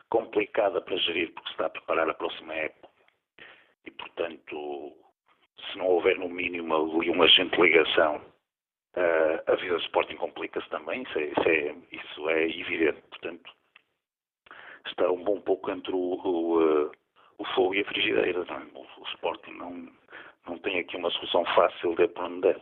[0.10, 2.90] complicada para gerir, porque se está a preparar a próxima época.
[3.86, 4.94] E, portanto,
[5.72, 10.70] se não houver, no mínimo, ali um agente ligação, uh, a vida do Sporting complica-se
[10.70, 11.04] também.
[11.04, 13.02] Isso é, isso, é, isso é, evidente.
[13.10, 13.52] Portanto,
[14.86, 16.92] está um bom pouco entre o, o, uh,
[17.38, 18.46] o fogo e a frigideira.
[18.48, 18.78] É?
[18.78, 19.88] O, o, Sporting não,
[20.48, 22.62] não tem aqui uma solução fácil de aprender.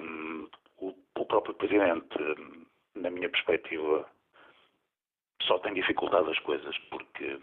[0.00, 2.18] Um, o, o próprio Presidente,
[2.94, 4.08] na minha perspectiva,
[5.42, 7.38] só tem dificultado as coisas porque,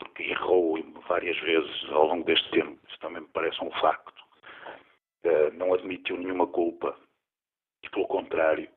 [0.00, 0.76] porque errou
[1.06, 2.78] várias vezes ao longo deste tempo.
[2.88, 4.20] Isso também me parece um facto.
[5.24, 6.96] Uh, não admitiu nenhuma culpa
[7.82, 8.68] e, pelo contrário,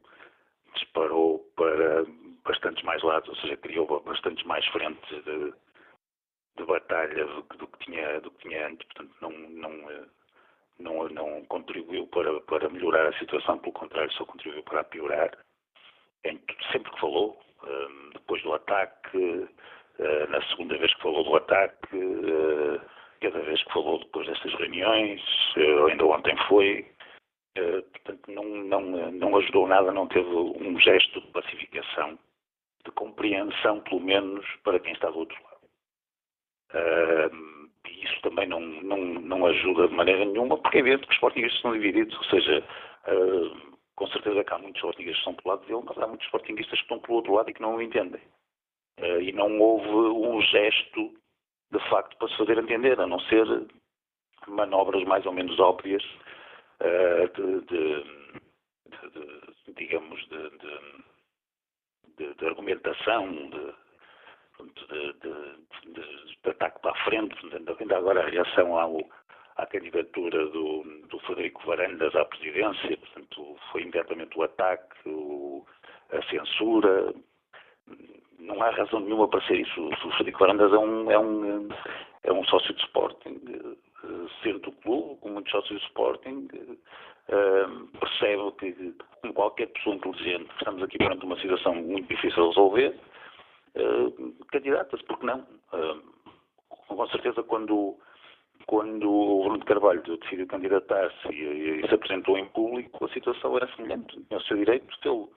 [0.75, 2.05] disparou para
[2.43, 5.53] bastantes mais lados, ou seja, criou bastantes mais frentes de,
[6.57, 8.85] de batalha do, do, que tinha, do que tinha antes.
[8.87, 10.05] Portanto, não, não, eh,
[10.79, 15.31] não, não contribuiu para, para melhorar a situação, pelo contrário, só contribuiu para piorar.
[16.25, 17.41] Em, sempre que falou,
[18.13, 19.47] depois do ataque, eh,
[19.99, 22.81] na segunda vez que falou do ataque, eh,
[23.21, 25.21] cada vez que falou depois destas reuniões,
[25.57, 26.85] eh, ainda ontem foi,
[27.53, 28.81] portanto não, não,
[29.11, 32.17] não ajudou nada, não teve um gesto de pacificação,
[32.83, 35.53] de compreensão, pelo menos, para quem está do outro lado.
[37.87, 41.15] E isso também não, não, não ajuda de maneira nenhuma, porque é evidente que os
[41.15, 42.63] sportingistas estão divididos, ou seja,
[43.95, 46.79] com certeza que há muitos sportinguistas que estão pelo lado dele, mas há muitos sportinguistas
[46.79, 48.21] que estão pelo outro lado e que não o entendem.
[48.99, 51.13] Uh, e não houve um gesto,
[51.71, 53.45] de facto, para se fazer entender, a não ser
[54.47, 56.03] manobras mais ou menos óbvias
[56.79, 58.03] uh, de, de,
[59.09, 60.51] de, digamos, de,
[62.35, 63.73] de, argumentação, de,
[65.13, 67.35] de, ataque para a frente,
[67.79, 68.97] ainda agora a reação ao,
[69.57, 75.65] à candidatura do, do Frederico Varandas à presidência, portanto, foi imediatamente o ataque, o,
[76.11, 77.13] a censura.
[78.43, 79.89] Não há razão nenhuma para ser isso.
[79.89, 81.69] O Frederico Varandas é um, é um,
[82.23, 84.07] é um sócio de Sporting, eh,
[84.41, 86.47] ser do clube, com muitos sócios de Sporting,
[87.29, 87.67] eh,
[87.99, 92.99] percebe que, como qualquer pessoa inteligente, estamos aqui perante uma situação muito difícil de resolver,
[94.51, 95.47] candidata-se, porque não?
[96.87, 97.97] com certeza, quando
[98.65, 103.67] quando o Bruno Carvalho decidiu candidatar-se e, e, se apresentou em público, a situação era
[103.75, 104.19] semelhante.
[104.27, 105.29] Tinha o seu direito de tê-lo.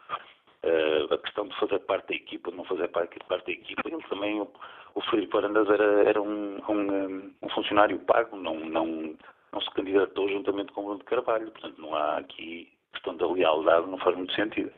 [0.67, 3.83] Uh, a questão de fazer parte da equipa, de não fazer parte, parte da equipa.
[3.85, 4.51] Ele também, o,
[4.97, 9.15] o Filipe Arandas era, era um, um, um, funcionário pago, não, não,
[9.53, 11.53] não se candidatou juntamente com o Bruno de Carvalho.
[11.53, 14.73] Portanto, não há aqui questão da lealdade, não faz muito sentido.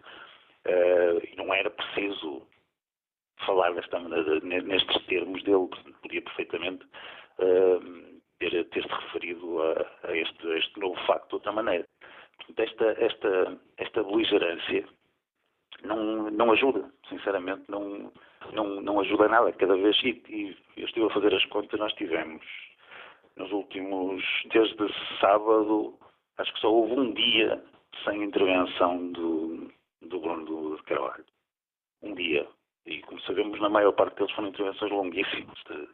[0.67, 2.47] Uh, e não era preciso
[3.47, 5.69] falar desta, nestes termos dele,
[6.03, 6.85] podia perfeitamente
[7.39, 11.87] uh, ter, ter se referido a, a, este, a, este, novo facto de outra maneira.
[12.37, 14.85] Portanto, esta, esta, esta beligerância
[15.85, 18.13] não, não ajuda, sinceramente, não,
[18.53, 19.53] não, não ajuda nada.
[19.53, 22.45] Cada vez, e, e eu estive a fazer as contas, nós tivemos
[23.37, 24.23] nos últimos,
[24.53, 24.77] desde
[25.21, 25.95] sábado,
[26.39, 27.63] acho que só houve um dia
[28.05, 29.71] sem intervenção do,
[30.03, 31.25] do Bruno de Carvalho.
[32.03, 32.47] Um dia.
[32.87, 35.89] E como sabemos, na maior parte deles foram intervenções longuíssimas, de,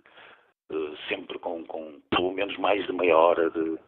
[0.70, 3.78] de, sempre com, com, pelo menos mais de meia hora de,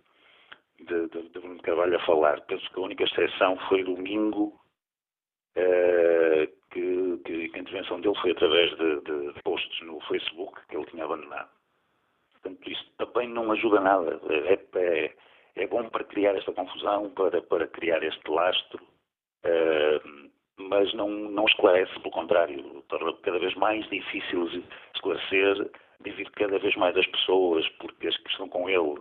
[0.80, 2.40] de, de, de Bruno de Carvalho a falar.
[2.42, 4.58] Penso que a única exceção foi domingo,
[6.70, 11.04] que, que, a intervenção dele foi através de, de posts no Facebook que ele tinha
[11.04, 11.48] abandonado.
[12.32, 14.20] Portanto, isso também não ajuda nada.
[14.28, 15.14] É, é,
[15.56, 18.82] é bom para criar esta confusão, para, para criar este lastro,
[19.44, 24.62] uh, mas não, não esclarece, pelo contrário, torna cada vez mais difícil
[24.94, 28.98] esclarecer, divide cada vez mais as pessoas, porque as que estão com ele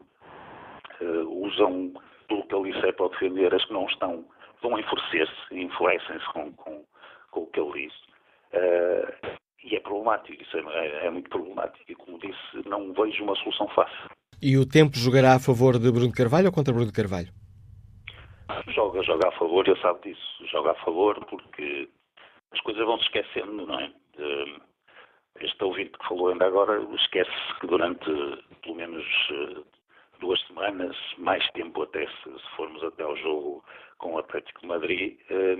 [1.02, 1.94] uh, usam
[2.28, 4.26] tudo que ele disser para defender, as que não estão
[4.62, 6.84] vão enfurecer-se, enfurecem-se com, com,
[7.32, 7.94] com, o que ele diz.
[8.54, 11.84] Uh, e é problemático, isso é, é, muito problemático.
[11.90, 14.10] E como disse, não vejo uma solução fácil.
[14.42, 17.30] E o tempo jogará a favor de Bruno Carvalho ou contra Bruno Carvalho?
[18.68, 20.48] Joga, joga a favor, ele sabe disso.
[20.52, 21.90] Joga a favor porque
[22.52, 23.92] as coisas vão se esquecendo, não é?
[25.42, 28.06] Este ouvinte que falou ainda agora esquece que durante
[28.62, 29.62] pelo menos eh,
[30.20, 33.64] duas semanas, mais tempo até se formos até ao jogo
[33.98, 35.58] com o Atlético Madrid, eh,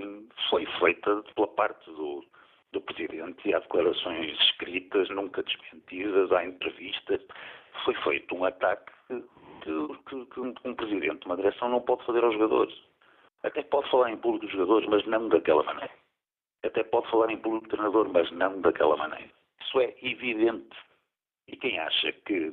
[0.50, 2.24] foi feita pela parte do,
[2.72, 7.20] do Presidente há declarações escritas, nunca desmentidas, há entrevistas.
[7.84, 8.92] Foi feito um ataque
[9.62, 12.74] que, que, que um Presidente de uma direção não pode fazer aos jogadores.
[13.42, 15.92] Até pode falar em público dos jogadores, mas não daquela maneira.
[16.64, 19.30] Até pode falar em público do treinador, mas não daquela maneira.
[19.60, 20.76] Isso é evidente.
[21.46, 22.52] E quem acha que,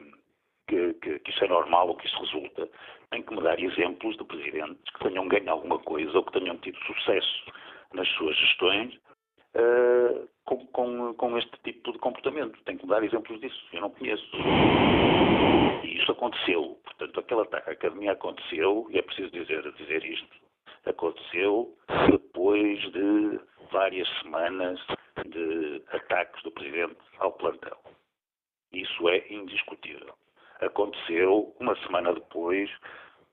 [0.68, 2.70] que, que, que isso é normal ou que isso resulta,
[3.12, 6.58] tem que me dar exemplos de presidentes que tenham ganho alguma coisa ou que tenham
[6.58, 7.46] tido sucesso
[7.94, 8.96] nas suas gestões
[9.56, 12.60] uh, com, com, com, este tipo de comportamento.
[12.64, 13.68] Tenho que dar exemplos disso.
[13.72, 14.26] Eu não conheço.
[15.84, 16.80] E isso aconteceu.
[16.84, 20.36] Portanto, aquele ataque à academia aconteceu, e é preciso dizer, dizer isto,
[20.86, 21.78] aconteceu
[22.10, 23.40] depois de
[23.72, 24.80] várias semanas
[25.26, 27.78] de ataques do Presidente ao plantel.
[28.72, 30.16] Isso é indiscutível.
[30.66, 32.70] Aconteceu uma semana depois,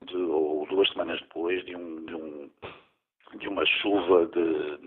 [0.05, 2.51] de, ou duas semanas depois, de, um, de, um,
[3.35, 4.77] de uma chuva de,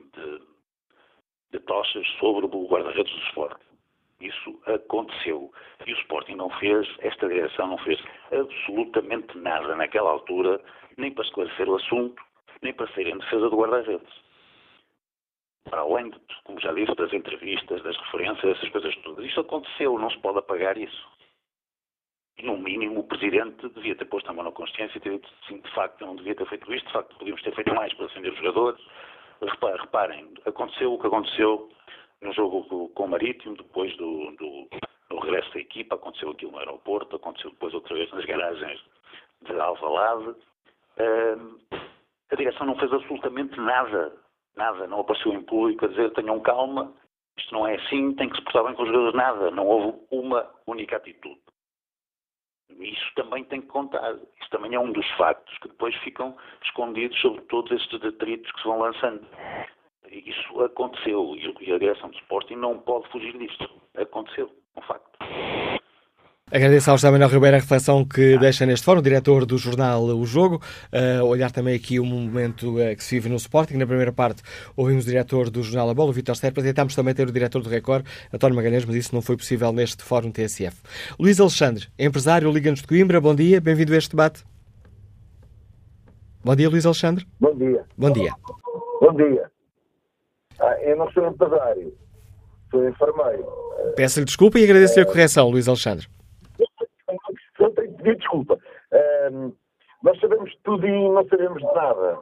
[1.54, 3.64] de tochas sobre o guarda-redes do Sporting.
[4.20, 5.52] Isso aconteceu.
[5.86, 10.60] E o Sporting não fez, esta direção não fez absolutamente nada naquela altura,
[10.96, 12.22] nem para esclarecer o assunto,
[12.62, 14.24] nem para sair em defesa do guarda-redes.
[15.70, 19.24] Para além, de, como já disse, das entrevistas, das referências, essas coisas todas.
[19.24, 21.13] Isto aconteceu, não se pode apagar isso.
[22.42, 25.60] No mínimo, o Presidente devia ter posto a mão na consciência e ter dito, sim,
[25.60, 28.32] de facto, não devia ter feito isto, de facto, podíamos ter feito mais para defender
[28.32, 28.80] os jogadores,
[29.40, 31.68] Reparem, aconteceu o que aconteceu
[32.22, 34.68] no jogo com o Marítimo, depois do, do,
[35.10, 38.80] do regresso da equipa, aconteceu aquilo no aeroporto, aconteceu depois outra vez nas garagens
[39.42, 40.30] de Alvalade.
[40.98, 41.58] Uh,
[42.30, 44.16] a direção não fez absolutamente nada,
[44.56, 46.92] nada, não apareceu em público a dizer tenham calma,
[47.36, 49.98] isto não é assim, tem que se portar bem com os jogadores, nada, não houve
[50.10, 51.43] uma única atitude.
[52.78, 54.14] Isso também tem que contar.
[54.40, 58.60] Isso também é um dos factos que depois ficam escondidos sobre todos estes detritos que
[58.60, 59.26] se vão lançando.
[60.10, 63.68] Isso aconteceu e a direção do Sporting não pode fugir disto.
[63.96, 65.63] Aconteceu, é um facto.
[66.52, 70.26] Agradeço ao José Manuel Ribeiro a reflexão que deixa neste fórum, diretor do jornal O
[70.26, 70.60] Jogo.
[70.92, 73.74] Uh, olhar também aqui o momento uh, que se vive no Sporting.
[73.74, 74.42] Na primeira parte
[74.76, 76.62] ouvimos o diretor do jornal A Bola, o Vitor Serpa.
[76.62, 80.04] Tentámos também ter o diretor do Record, António Magalhães, mas isso não foi possível neste
[80.04, 80.76] fórum TSF.
[81.18, 83.20] Luís Alexandre, empresário Liga-nos de Coimbra.
[83.20, 84.44] Bom dia, bem-vindo a este debate.
[86.44, 87.26] Bom dia, Luís Alexandre.
[87.40, 87.84] Bom dia.
[87.96, 88.32] Bom dia.
[89.00, 89.50] Bom dia.
[90.60, 91.92] Ah, eu não sou empresário,
[92.70, 93.44] sou enfermeiro.
[93.96, 96.06] Peço-lhe desculpa e agradeço-lhe a correção, Luís Alexandre
[98.04, 98.58] pedir desculpa.
[100.04, 102.18] Nós sabemos tudo e não sabemos de nada.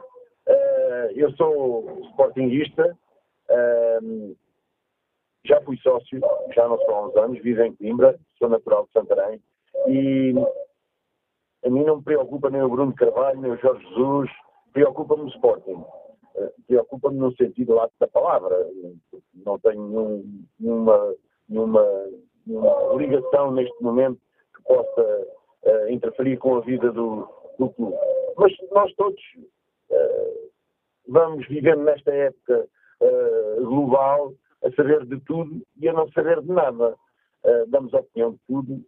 [0.47, 2.97] Uh, eu sou sportinguista,
[3.49, 4.37] uh,
[5.45, 6.19] já fui sócio,
[6.55, 9.41] já não sou há uns anos, vivo em Coimbra, sou natural de Santarém,
[9.87, 10.33] e
[11.65, 14.29] a mim não me preocupa nem o Bruno Carvalho, nem o Jorge Jesus,
[14.71, 15.83] preocupa-me o Sporting.
[16.35, 18.55] Uh, preocupa-me no sentido lato da palavra.
[19.45, 21.15] Não tenho nenhum, nenhuma,
[21.49, 21.85] nenhuma,
[22.45, 24.19] nenhuma ligação neste momento
[24.55, 25.27] que possa
[25.65, 27.97] uh, interferir com a vida do, do clube.
[28.37, 29.21] Mas nós todos
[29.89, 30.51] uh,
[31.07, 32.67] vamos vivendo nesta época
[33.01, 34.33] uh, global
[34.63, 36.95] a saber de tudo e a não saber de nada.
[37.67, 38.81] Damos opinião de tudo.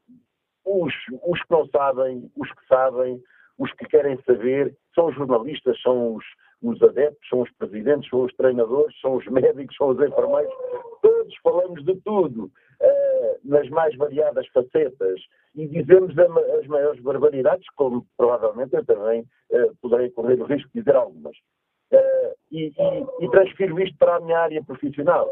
[0.64, 0.94] Os,
[1.28, 3.22] os que não sabem, os que sabem,
[3.58, 6.24] os que querem saber, são os jornalistas, são os,
[6.62, 10.54] os adeptos, são os presidentes, são os treinadores, são os médicos, são os enfermeiros.
[11.02, 12.50] Todos falamos de tudo,
[13.46, 15.22] nas mais variadas facetas,
[15.56, 19.22] e dizemos as maiores barbaridades, como provavelmente eu também
[19.52, 21.38] uh, poderei correr o risco de dizer algumas.
[21.94, 25.30] Uh, e, e, e transfiro isto para a minha área profissional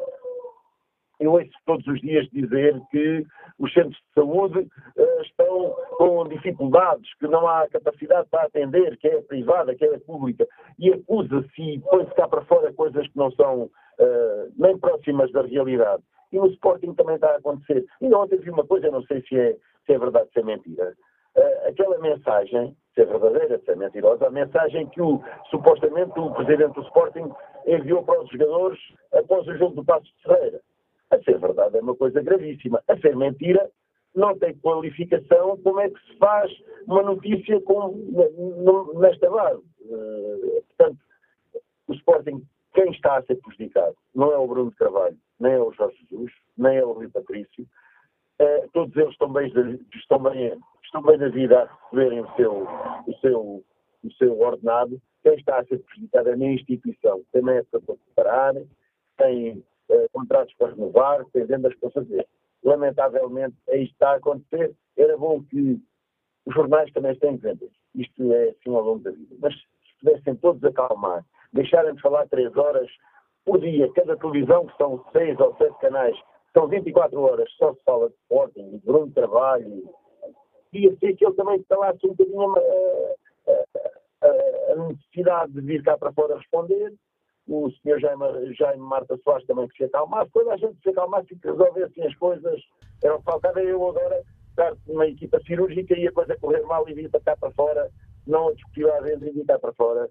[1.20, 3.26] eu ouço todos os dias dizer que
[3.58, 9.08] os centros de saúde uh, estão com dificuldades, que não há capacidade para atender, que
[9.08, 10.46] é privada, que é pública,
[10.78, 13.70] e acusa-se e põe-se cá para fora coisas que não são
[14.58, 16.04] nem próximas da realidade.
[16.34, 17.86] E no Sporting também está a acontecer.
[18.02, 19.56] E ontem vi uma coisa, não sei se é,
[19.86, 20.94] se é verdade, se é mentira.
[21.36, 26.32] Uh, aquela mensagem, se é verdadeira, se é mentirosa, a mensagem que o, supostamente o
[26.32, 27.32] presidente do Sporting
[27.66, 28.80] enviou para os jogadores
[29.14, 30.62] após o jogo do Passo de Ferreira
[31.14, 32.82] a ser verdade é uma coisa gravíssima.
[32.88, 33.70] A ser mentira
[34.16, 35.58] não tem qualificação.
[35.64, 36.52] Como é que se faz
[36.88, 37.96] uma notícia com,
[38.96, 39.62] nesta base?
[39.82, 41.00] Uh, portanto,
[41.88, 45.74] o Sporting, quem está a ser prejudicado não é o Bruno Carvalho, nem é o
[45.74, 47.68] Jorge Jesus, nem é o Rui Patrício.
[48.42, 49.52] Uh, todos eles estão bem,
[49.94, 52.68] estão, bem, estão bem da vida a receberem o seu,
[53.08, 53.64] o, seu,
[54.04, 55.00] o seu ordenado.
[55.22, 57.22] Quem está a ser prejudicado é a minha instituição.
[57.32, 58.54] Tem época para preparar,
[59.18, 62.28] tem eh, contratos para renovar, dependendo das coisas fazer.
[62.64, 64.74] Lamentavelmente, é isto está a acontecer.
[64.98, 65.80] Era bom que
[66.46, 67.70] os jornais também têm vendas.
[67.96, 69.36] Isto é assim ao longo da vida.
[69.40, 71.24] Mas se pudessem todos acalmar,
[71.54, 72.90] deixarem de falar três horas
[73.46, 76.18] por dia, cada televisão, que são seis ou sete canais,
[76.54, 79.90] são 24 horas, só se fala de Sporting, de Bruno Trabalho.
[80.72, 82.60] Devia ser que ele também falasse um bocadinho a,
[83.50, 86.94] a, a, a necessidade de vir cá para fora responder
[87.48, 91.34] o senhor Jaime, Jaime Marta Soares também que se acalmasse, toda a gente se acalmasse
[91.34, 92.62] e que resolvessem as coisas.
[93.04, 96.88] Era o que faltava eu agora estar numa equipa cirúrgica e a coisa correr mal
[96.88, 97.90] e vir para cá para fora,
[98.26, 100.10] não a discutir lá dentro e vir cá para fora,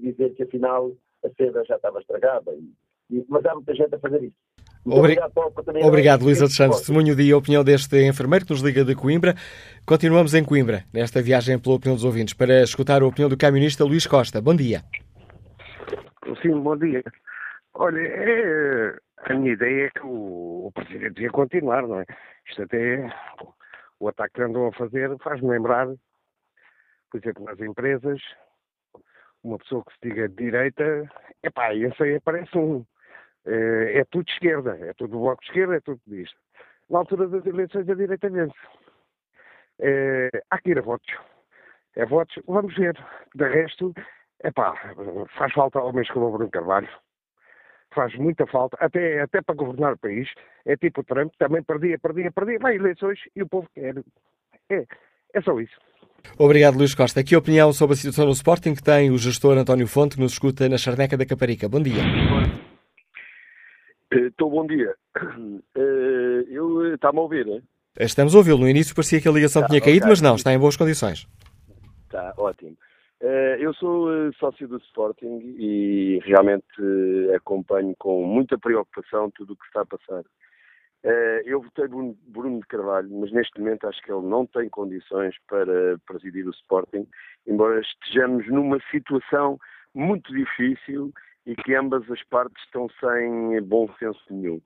[0.00, 0.92] dizer que afinal
[1.24, 2.52] a seda já estava estragada.
[2.52, 4.36] E, e, mas há muita gente a fazer isso.
[4.84, 5.32] obrigado,
[5.82, 6.76] obrigado Luís Alexandre.
[6.76, 9.34] Testemunho de opinião deste enfermeiro que nos liga de Coimbra.
[9.86, 13.84] Continuamos em Coimbra, nesta viagem pela opinião dos ouvintes, para escutar a opinião do camionista
[13.84, 14.40] Luís Costa.
[14.40, 14.82] Bom dia.
[16.42, 17.02] Sim, bom dia.
[17.74, 18.96] Olha, é,
[19.26, 22.06] a minha ideia é que o, o Presidente ia continuar, não é?
[22.48, 23.12] Isto até,
[23.98, 25.86] o ataque que andam a fazer faz-me lembrar,
[27.10, 28.20] por exemplo, nas empresas,
[29.44, 31.10] uma pessoa que se diga de direita,
[31.42, 32.84] epá, esse aí aparece um,
[33.46, 36.36] é, é tudo de esquerda, é tudo bloco de esquerda, é tudo disto.
[36.90, 38.54] Na altura das eleições a direita vence.
[39.78, 41.14] É, há que ir a votos.
[41.96, 42.96] É votos, vamos ver.
[43.34, 43.94] De resto,
[44.44, 44.74] Epá,
[45.38, 46.88] faz falta homens como o Bruno Carvalho.
[47.94, 50.28] Faz muita falta, até, até para governar o país.
[50.66, 52.58] É tipo o Trump, também perdia, perdia, perdia.
[52.58, 53.94] Vai eleições e o povo quer.
[54.68, 54.84] É,
[55.32, 55.80] é só isso.
[56.38, 57.20] Obrigado, Luís Costa.
[57.20, 60.22] Aqui a opinião sobre a situação no Sporting que tem o gestor António Fonte, que
[60.22, 61.68] nos escuta na Charneca da Caparica.
[61.68, 62.02] Bom dia.
[64.10, 64.94] Estou bom dia.
[65.76, 67.60] Eh, eu Está-me a ouvir, né?
[67.98, 68.58] Estamos a ouvi-lo.
[68.58, 70.10] No início parecia que a ligação tá, tinha caído, okay.
[70.10, 71.26] mas não, está em boas condições.
[72.06, 72.76] Está ótimo.
[73.20, 79.54] Eh, eu sou eh, sócio do Sporting e realmente eh, acompanho com muita preocupação tudo
[79.54, 80.24] o que está a passar.
[81.44, 85.98] Eu votei Bruno de Carvalho, mas neste momento acho que ele não tem condições para
[86.06, 87.06] presidir o Sporting,
[87.46, 89.58] embora estejamos numa situação
[89.94, 91.12] muito difícil
[91.46, 94.60] e que ambas as partes estão sem bom senso nenhum.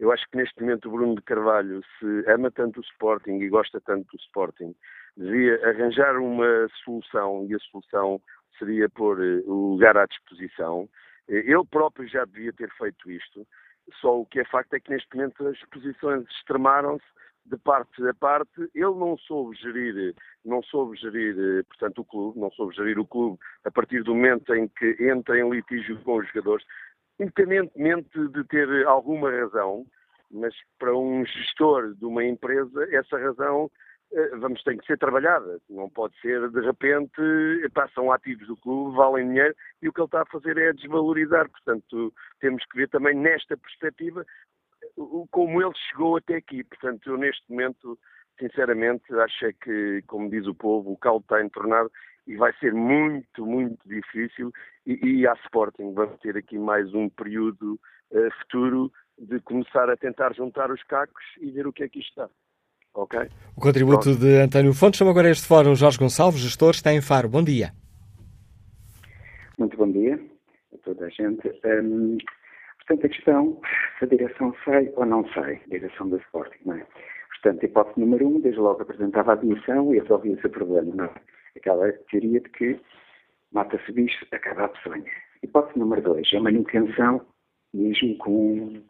[0.00, 3.48] Eu acho que neste momento o Bruno de Carvalho, se ama tanto o Sporting e
[3.48, 4.74] gosta tanto do Sporting,
[5.16, 8.20] devia arranjar uma solução e a solução
[8.58, 10.88] seria pôr eh, o lugar à disposição.
[11.28, 13.46] Eh, ele próprio já devia ter feito isto,
[14.00, 17.04] só o que é facto é que neste momento as posições extremaram-se
[17.46, 18.60] de parte a parte.
[18.74, 20.14] Ele não soube gerir,
[20.44, 24.14] não soube gerir, eh, portanto, o clube, não soube gerir o clube a partir do
[24.14, 26.64] momento em que entra em litígio com os jogadores,
[27.18, 29.86] independentemente de ter alguma razão,
[30.30, 33.70] mas para um gestor de uma empresa, essa razão
[34.38, 35.60] vamos ter que ser trabalhada.
[35.68, 37.20] Não pode ser, de repente,
[37.94, 41.48] são ativos do clube, valem dinheiro, e o que ele está a fazer é desvalorizar.
[41.50, 44.24] Portanto, temos que ver também nesta perspectiva
[45.30, 46.64] como ele chegou até aqui.
[46.64, 47.98] Portanto, eu neste momento,
[48.38, 51.90] sinceramente, acho é que, como diz o povo, o caldo está entornado
[52.26, 54.52] e vai ser muito, muito difícil.
[54.86, 57.78] E, e a Sporting vamos ter aqui mais um período
[58.10, 62.00] uh, futuro de começar a tentar juntar os cacos e ver o que é que
[62.00, 62.30] isto está.
[62.94, 64.20] O contributo Pronto.
[64.20, 64.98] de António Fontes.
[64.98, 67.28] Chama agora este fórum Jorge Gonçalves, gestor, está em Faro.
[67.28, 67.72] Bom dia.
[69.58, 70.20] Muito bom dia
[70.72, 71.48] a toda a gente.
[71.64, 72.18] Um,
[72.78, 73.60] portanto, a questão
[73.98, 76.86] se a direção sai ou não sai, a direção do Sporting, não é?
[77.30, 81.10] Portanto, hipótese número um, desde logo apresentava a admissão e resolvia-se o problema, não é?
[81.56, 82.80] Aquela teoria de que
[83.52, 85.10] mata-se bicho, acaba a peçonha.
[85.42, 87.20] Hipótese número dois, a manutenção,
[87.72, 88.82] mesmo com,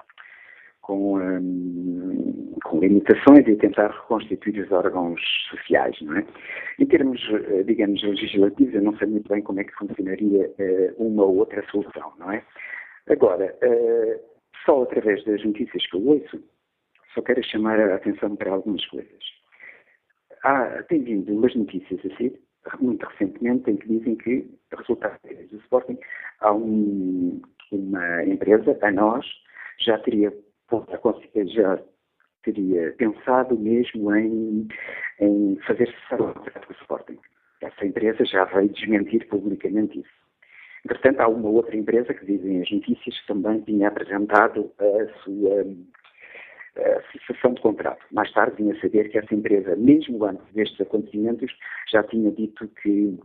[0.85, 6.27] com, hum, com limitações e tentar reconstituir os órgãos sociais, não é?
[6.79, 11.03] Em termos, eh, digamos, legislativos, eu não sei muito bem como é que funcionaria uh,
[11.03, 12.45] uma ou outra solução, não é?
[13.09, 14.21] Agora, uh,
[14.67, 16.45] só através das notícias que eu ouço,
[17.15, 19.25] só quero chamar a atenção para algumas coisas.
[20.43, 22.37] Há, tem vindo umas notícias assim,
[22.79, 25.19] muito recentemente, em que dizem que, resultado
[25.51, 25.99] do Sporting,
[26.41, 27.41] há um,
[27.73, 29.27] uma empresa, a nós,
[29.81, 30.33] já teria,
[31.53, 31.81] já
[32.43, 34.69] teria pensado mesmo em,
[35.21, 37.19] em fazer cessar o contrato com o Sporting.
[37.63, 40.25] Essa empresa já veio desmentir publicamente isso.
[40.85, 45.65] Entretanto, há uma outra empresa que dizem as notícias que também tinha apresentado a sua
[46.77, 48.05] a cessação de contrato.
[48.11, 51.53] Mais tarde vinha saber que essa empresa, mesmo antes destes acontecimentos,
[51.91, 53.17] já tinha dito que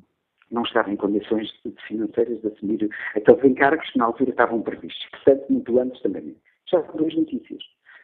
[0.52, 1.50] não estava em condições
[1.88, 5.08] financeiras de assumir aqueles encargos que na altura estavam previstos.
[5.12, 6.36] Portanto, muito antes também.
[6.70, 7.64] Já foram duas notícias.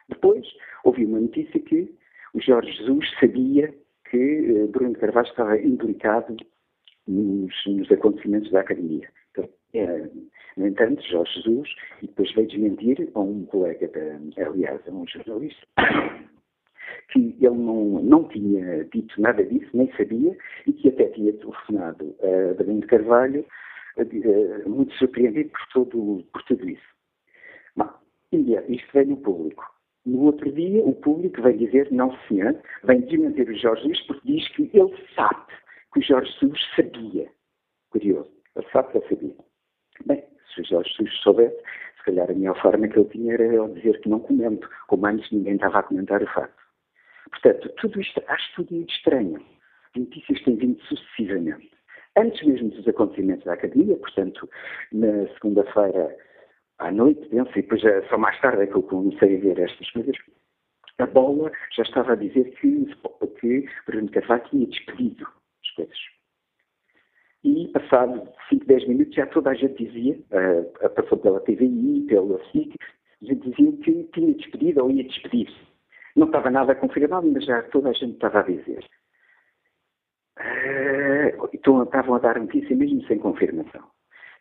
[0.09, 0.45] Depois,
[0.83, 1.93] ouvi uma notícia que
[2.33, 3.73] o Jorge Jesus sabia
[4.09, 6.35] que eh, Bruno Carvalho estava implicado
[7.07, 9.09] nos, nos acontecimentos da Academia.
[9.31, 10.09] Então, é,
[10.57, 11.69] no entanto, Jorge Jesus,
[12.01, 15.65] e depois veio desmentir a um colega, de, aliás, a um jornalista,
[17.11, 22.15] que ele não, não tinha dito nada disso, nem sabia, e que até tinha telefonado
[22.21, 23.45] a Bruno Carvalho,
[23.97, 26.95] uh, muito surpreendido por, todo, por tudo isso.
[27.75, 27.89] Mas,
[28.35, 29.63] e isto veio no público.
[30.05, 34.33] No outro dia, o público vem dizer, não senhor, vem desmentir o Jorge Jesus porque
[34.33, 35.45] diz que ele sabe
[35.93, 37.27] que o Jorge Jesus sabia.
[37.89, 38.31] Curioso.
[38.55, 39.35] Ele sabe que ele sabia.
[40.05, 40.23] Bem,
[40.53, 41.57] se o Jorge Jesus soubesse,
[41.97, 45.05] se calhar a melhor forma que ele tinha era ele dizer que não comento, como
[45.07, 46.63] antes ninguém estava a comentar o facto.
[47.31, 49.43] Portanto, tudo isto, acho tudo muito estranho.
[49.95, 51.71] Notícias têm vindo sucessivamente.
[52.17, 54.49] Antes mesmo dos acontecimentos da Academia, portanto,
[54.91, 56.15] na segunda-feira
[56.79, 59.59] à noite, penso, e depois já, só mais tarde é que eu comecei a ver
[59.59, 60.15] estas coisas,
[60.97, 62.85] a bola já estava a dizer que,
[63.39, 65.27] que Bruno Carvalho tinha despedido
[65.63, 65.97] as coisas.
[67.43, 72.43] E, passado 5, 10 minutos, já toda a gente dizia, uh, passou pela TVI, pela
[72.51, 72.75] SIC,
[73.21, 75.55] dizia que tinha despedido ou ia despedir-se.
[76.15, 78.83] Não estava nada confirmado, mas já toda a gente estava a dizer.
[80.39, 83.83] Uh, então estavam a dar notícia mesmo sem confirmação.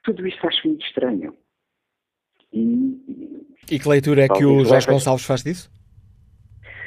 [0.03, 1.37] Tudo isto acho muito estranho.
[2.55, 5.69] E, e que leitura é que o Jorge Gonçalves faz disso?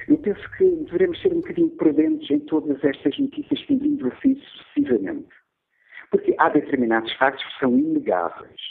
[0.07, 4.07] Eu penso que devemos ser um bocadinho prudentes em todas estas notícias que têm vindo
[4.07, 5.27] a sucessivamente.
[6.09, 8.61] Porque há determinados factos que são inegáveis.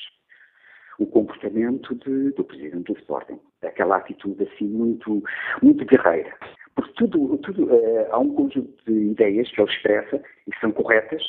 [0.99, 5.23] O comportamento de, do presidente do Sporting, aquela atitude assim muito,
[5.63, 6.35] muito guerreira.
[6.75, 10.73] Porque tudo, tudo, uh, há um conjunto de ideias que ele expressa e que são
[10.73, 11.23] corretas,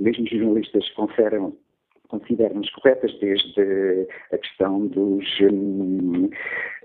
[0.00, 1.56] mesmo os jornalistas consideram
[2.18, 5.24] consideramos corretas, desde a questão dos,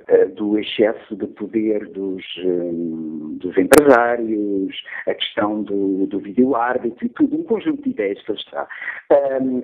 [0.08, 4.76] eh, do excesso de poder dos, um, dos empresários,
[5.06, 8.68] a questão do, do vídeo-árbitro e tudo, um conjunto de ideias que está.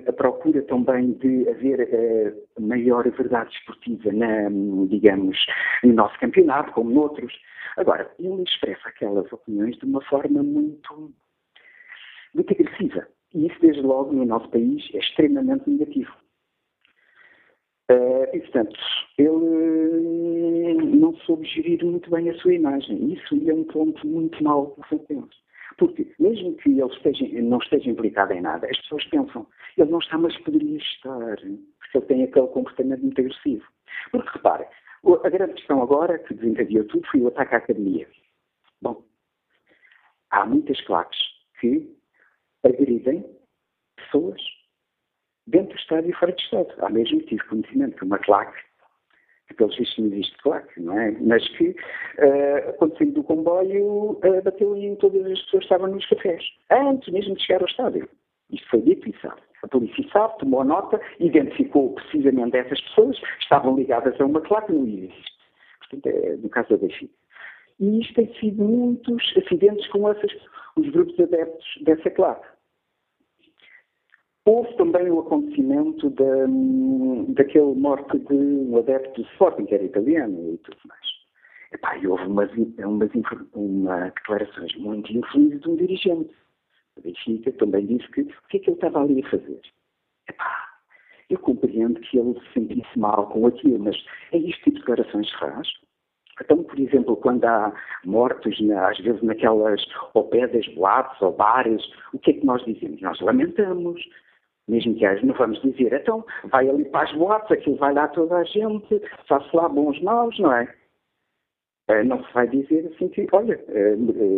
[0.08, 4.48] A procura também de haver uh, maior verdade esportiva, na,
[4.88, 5.36] digamos,
[5.82, 7.32] no nosso campeonato, como noutros.
[7.76, 11.12] Agora, ele expressa aquelas opiniões de uma forma muito,
[12.34, 13.06] muito agressiva.
[13.34, 16.12] E isso, desde logo, no nosso país é extremamente negativo.
[17.90, 18.76] Uh, e, portanto,
[19.16, 23.12] ele não soube gerir muito bem a sua imagem.
[23.12, 25.36] Isso é um ponto muito mau do Santos.
[25.78, 29.46] Porque, mesmo que ele esteja, não esteja implicado em nada, as pessoas pensam,
[29.76, 33.64] ele não está, mas poderia estar, porque ele tem aquele comportamento muito agressivo.
[34.10, 34.66] Porque, repare,
[35.24, 38.08] a grande questão agora, que desencadeou tudo, foi o ataque à academia.
[38.80, 39.04] Bom,
[40.30, 41.18] há muitas claques
[41.60, 41.95] que
[42.66, 43.24] agridem
[43.96, 44.40] pessoas
[45.46, 46.84] dentro do estádio e fora do estádio.
[46.84, 48.58] Há mesmo tive conhecimento que uma claque,
[49.48, 51.10] que pelos vistos não existe claque, não é?
[51.20, 55.88] Mas que, uh, quando saiu do comboio, uh, bateu em todas as pessoas que estavam
[55.88, 58.08] nos cafés, antes mesmo de chegar ao estádio.
[58.50, 59.40] Isto foi dito e sabe.
[59.62, 64.86] A polícia sabe, tomou nota, identificou precisamente essas pessoas, estavam ligadas a uma claque, não
[64.86, 65.36] existe.
[65.80, 67.14] Portanto, é no caso da Benfica.
[67.80, 70.32] E isto tem sido muitos acidentes com essas,
[70.76, 72.46] os grupos adeptos dessa claque.
[74.48, 76.46] Houve também o acontecimento da,
[77.34, 81.06] daquele morte de um adepto do Sporting, que era italiano e tudo mais.
[81.72, 82.48] Epá, e houve umas,
[82.78, 83.10] umas,
[83.54, 86.32] umas declarações muito infelizes de um dirigente.
[86.96, 89.60] O Benfica também disse que o que é que ele estava ali a fazer?
[90.28, 90.68] Epá,
[91.28, 93.96] Eu compreendo que ele se sentisse mal com aquilo, mas
[94.30, 95.68] é isto tipo de declarações raras.
[96.40, 97.74] Então, por exemplo, quando há
[98.04, 98.56] mortos,
[98.88, 101.82] às vezes naquelas, ao das boates ou bares,
[102.12, 103.00] o que é que nós dizemos?
[103.00, 104.00] Nós lamentamos,
[104.68, 108.08] mesmo que haja, não vamos dizer, então vai ali para as boates, aquilo vai lá
[108.08, 110.68] toda a gente, faz lá bons maus, não é?
[111.88, 113.96] Eh, não se vai dizer assim que, olha, eh,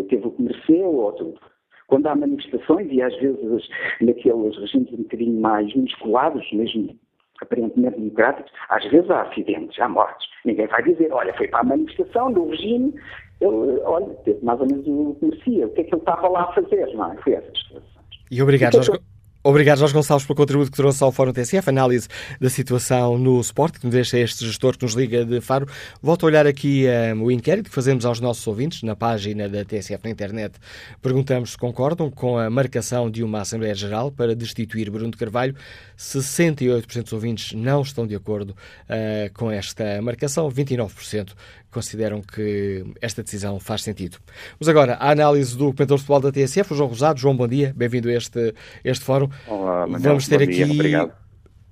[0.09, 1.41] teve o que mereceu ou tudo.
[1.87, 3.69] Quando há manifestações, e às vezes
[4.03, 6.95] naqueles regimes um bocadinho mais musculados, mesmo
[7.41, 10.29] aparentemente democráticos, às vezes há acidentes, há mortes.
[10.45, 12.93] Ninguém vai dizer, olha, foi para a manifestação do regime,
[13.41, 15.67] ele, olha, teve mais ou menos o que merecia.
[15.67, 17.17] O que é que ele estava lá a fazer, não é?
[17.23, 17.89] Foi essas coisas.
[18.31, 19.01] E obrigado, Jorge.
[19.49, 22.07] Obrigado, Jorge Gonçalves, pelo contributo que trouxe ao Fórum TSF, análise
[22.39, 25.67] da situação no Sport, que nos deixa este gestor que nos liga de Faro.
[26.03, 26.85] Volto a olhar aqui
[27.17, 30.57] um, o inquérito que fazemos aos nossos ouvintes na página da TSF na internet.
[31.01, 35.57] Perguntamos se concordam com a marcação de uma Assembleia Geral para destituir Bruno de Carvalho.
[35.97, 41.33] 68% dos ouvintes não estão de acordo uh, com esta marcação, 29%
[41.71, 44.19] consideram que esta decisão faz sentido.
[44.59, 47.19] Vamos agora à análise do comentador de futebol da TSF, o João Rosado.
[47.19, 48.55] João, bom dia, bem-vindo a este,
[48.85, 49.29] este fórum.
[49.47, 51.13] Olá, Manuel, Vamos ter aqui, dia,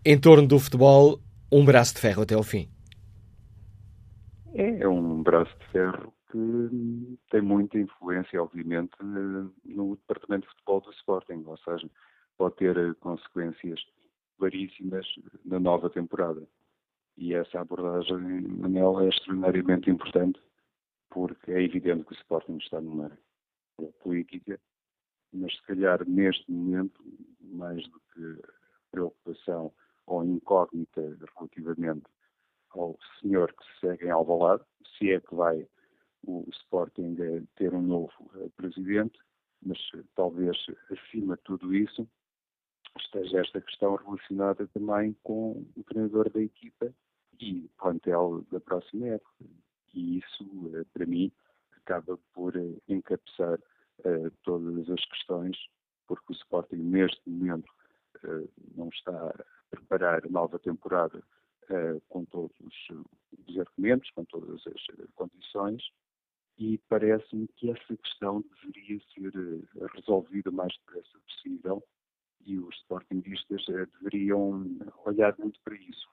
[0.05, 1.21] em torno do futebol,
[1.51, 2.69] um braço de ferro até ao fim.
[4.55, 8.93] É um braço de ferro que tem muita influência, obviamente,
[9.65, 11.89] no departamento de futebol do Sporting, ou seja,
[12.37, 13.81] pode ter consequências
[14.39, 15.07] claríssimas
[15.45, 16.43] na nova temporada.
[17.17, 20.41] E essa abordagem, Manel, é extraordinariamente importante,
[21.09, 23.11] porque é evidente que o Sporting está numa
[24.03, 24.61] política,
[25.33, 27.03] mas se calhar neste momento,
[27.41, 28.43] mais do que
[28.91, 29.73] preocupação
[30.07, 31.01] ou incógnita
[31.37, 32.07] relativamente
[32.71, 34.63] ao senhor que se segue em Alvalade,
[34.99, 35.67] se é que vai
[36.27, 37.17] o Sporting
[37.57, 39.19] ter um novo eh, presidente,
[39.63, 39.79] mas
[40.15, 40.57] talvez
[40.91, 42.07] acima de tudo isso
[42.99, 46.93] esteja esta questão relacionada também com o treinador da equipa
[47.41, 49.45] e plantel da próxima época.
[49.95, 50.45] E isso,
[50.75, 51.33] eh, para mim,
[51.77, 53.59] acaba por eh, encabeçar
[54.05, 55.57] uh, todas as questões,
[56.07, 57.71] porque o Sporting, neste momento,
[58.75, 61.23] não está a preparar a nova temporada
[62.09, 62.57] com todos
[63.47, 65.83] os argumentos, com todas as condições,
[66.57, 69.33] e parece-me que essa questão deveria ser
[69.95, 71.83] resolvida o mais depressa possível
[72.47, 74.65] e os sportingistas deveriam
[75.05, 76.09] olhar muito para isso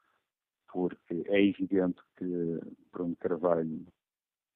[0.74, 2.60] porque é evidente que
[2.91, 3.86] Bruno Carvalho,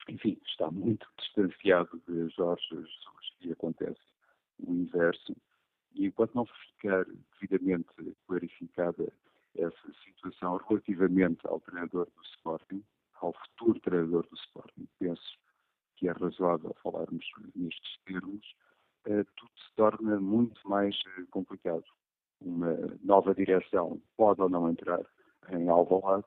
[0.10, 4.02] enfim, está muito distanciado de Jorge Jesus e acontece
[4.60, 5.36] o inverso.
[5.94, 7.06] E enquanto não ficar
[7.40, 7.88] devidamente
[8.26, 9.14] clarificada
[9.56, 12.84] essa situação relativamente ao treinador do Sporting,
[13.22, 15.38] ao futuro treinador do Sporting, penso
[15.96, 17.26] que é razoável falarmos
[17.56, 18.56] nestes termos,
[19.06, 21.86] eh, tudo se torna muito mais eh, complicado.
[22.40, 25.04] Uma nova direção pode ou não entrar
[25.52, 26.26] em Alvalade,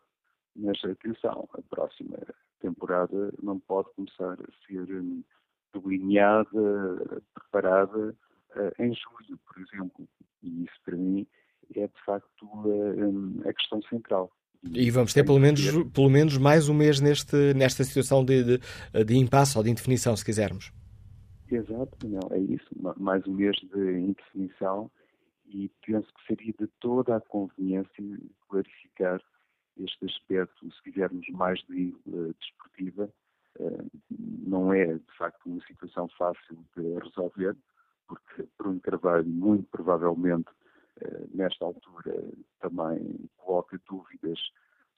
[0.57, 2.19] mas atenção, a próxima
[2.61, 4.87] temporada não pode começar a ser
[5.73, 8.17] delineada, preparada
[8.57, 10.09] uh, em julho, por exemplo.
[10.43, 11.27] E isso para mim
[11.75, 14.31] é de facto uh, a questão central.
[14.75, 19.05] E vamos ter pelo menos, pelo menos mais um mês neste, nesta situação de, de,
[19.05, 20.71] de impasse ou de indefinição, se quisermos.
[21.51, 22.69] Exato, não, é isso.
[22.99, 24.91] Mais um mês de indefinição
[25.51, 28.05] e penso que seria de toda a conveniência
[28.49, 29.21] clarificar
[29.77, 33.11] este aspecto, se quisermos mais de índole desportiva,
[33.59, 37.57] eh, não é de facto uma situação fácil de resolver,
[38.07, 40.49] porque Bruno Carvalho, muito provavelmente,
[41.01, 42.15] eh, nesta altura,
[42.61, 44.39] também coloca dúvidas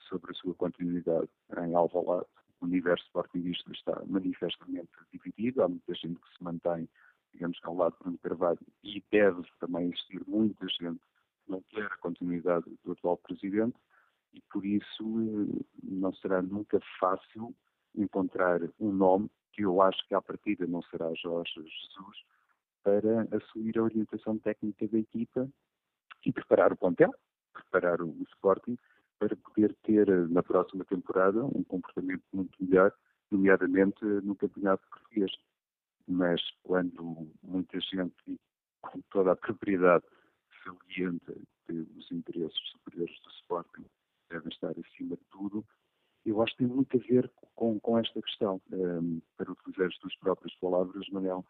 [0.08, 2.26] sobre a sua continuidade em Alvalade.
[2.60, 6.88] O universo sportingista está manifestamente dividido, há muita gente que se mantém
[7.32, 11.00] digamos que ao lado de Bruno Carvalho, e deve também existir muita gente
[11.44, 13.76] que não quer a continuidade do atual Presidente,
[14.32, 17.54] e por isso eh, não será nunca fácil
[17.94, 22.24] encontrar um nome, que eu acho que à partida não será Jorge Jesus,
[22.82, 25.48] para assumir a orientação técnica da equipa
[26.24, 27.14] e preparar o plantel,
[27.52, 28.78] preparar o Sporting,
[29.18, 32.92] para poder ter eh, na próxima temporada um comportamento muito melhor,
[33.30, 35.30] nomeadamente no Campeonato Português
[36.06, 38.38] mas quando muita gente,
[38.80, 40.04] com toda a propriedade,
[40.64, 41.34] salienta
[41.66, 43.84] que os interesses superiores do Sporting
[44.30, 45.64] devem estar acima de tudo,
[46.24, 48.60] eu acho que tem muito a ver com, com esta questão.
[48.72, 51.44] Um, para utilizar as tuas próprias palavras, Manuel,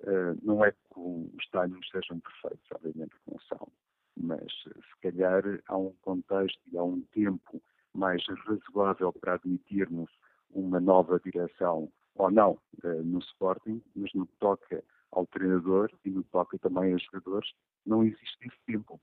[0.00, 3.68] uh, não é que os timings sejam perfeitos, obviamente não são,
[4.16, 7.62] mas se calhar há um contexto e há um tempo
[7.94, 10.10] mais razoável para admitirmos
[10.50, 12.52] uma nova direção ou não
[12.84, 14.82] uh, no Sporting, mas no que toca
[15.12, 17.48] ao treinador e no que toca também aos jogadores,
[17.84, 19.00] não existe esse tempo.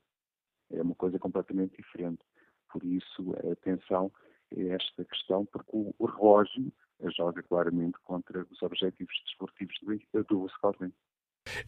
[0.70, 2.22] É uma coisa completamente diferente.
[2.70, 4.10] Por isso, atenção
[4.56, 6.72] a esta questão, porque o, o relógio
[7.16, 9.74] joga claramente contra os objetivos desportivos
[10.12, 10.92] do, do Sporting.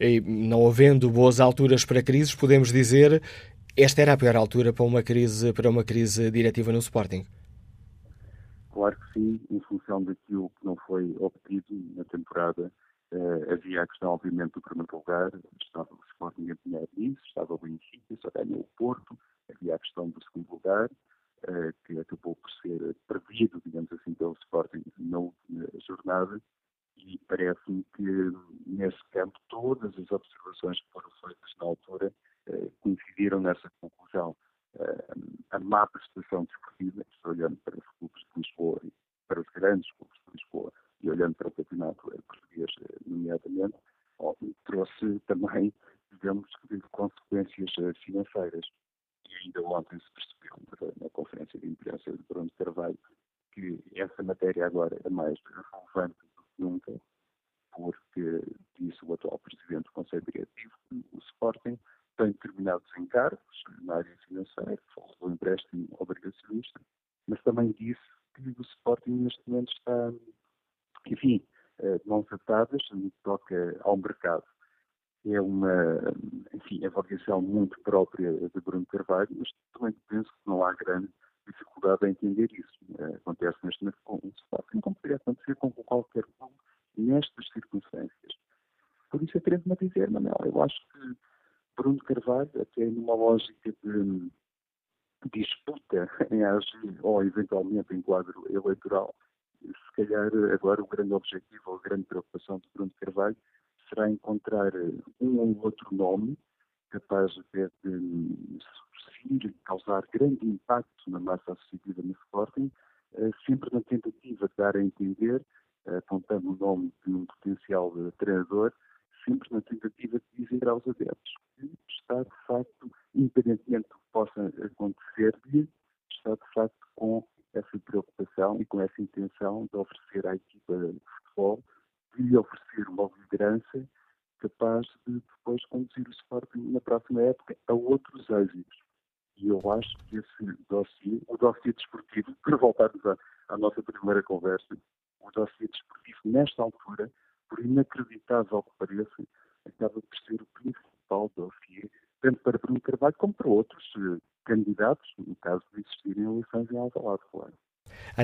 [0.01, 3.23] E não havendo boas alturas para crises, podemos dizer
[3.77, 7.27] esta era a pior altura para uma crise, para uma crise diretiva no Sporting?
[8.77, 12.71] Claro que sim, em função daquilo que não foi obtido na temporada.
[13.11, 15.33] Uh, havia a questão, obviamente, do primeiro lugar,
[15.63, 19.19] estava o Sporting a ganhar isso, estava o Benfica, só ganhou o Porto,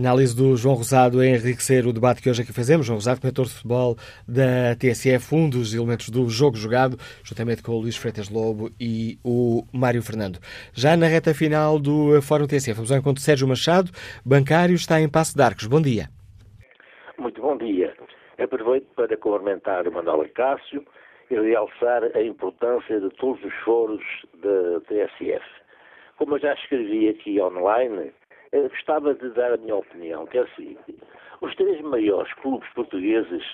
[0.03, 2.85] Análise do João Rosado a enriquecer o debate que hoje aqui fazemos.
[2.85, 3.97] João Rosado, comentor de futebol
[4.27, 9.17] da TSF, um dos elementos do jogo jogado, juntamente com o Luís Freitas Lobo e
[9.25, 10.41] o Mário Fernando.
[10.75, 13.93] Já na reta final do Fórum TSF, vamos ao encontro de Sérgio Machado,
[14.27, 15.69] bancário, está em Passo de Arcos.
[15.69, 16.09] Bom dia.
[17.17, 17.95] Muito bom dia.
[18.43, 20.85] Aproveito para cumprimentar o Manuel Cássio
[21.31, 24.03] e realçar a importância de todos os foros
[24.43, 25.45] da TSF.
[26.19, 28.13] Como eu já escrevi aqui online,
[28.53, 30.97] eh, gostava de dar a minha opinião, que é a seguinte.
[31.41, 33.45] Os três maiores clubes portugueses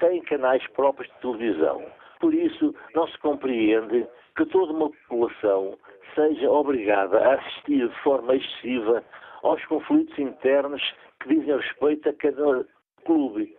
[0.00, 1.84] têm canais próprios de televisão.
[2.20, 4.06] Por isso, não se compreende
[4.36, 5.78] que toda uma população
[6.14, 9.02] seja obrigada a assistir de forma excessiva
[9.42, 10.82] aos conflitos internos
[11.20, 12.66] que dizem respeito a cada
[13.04, 13.56] clube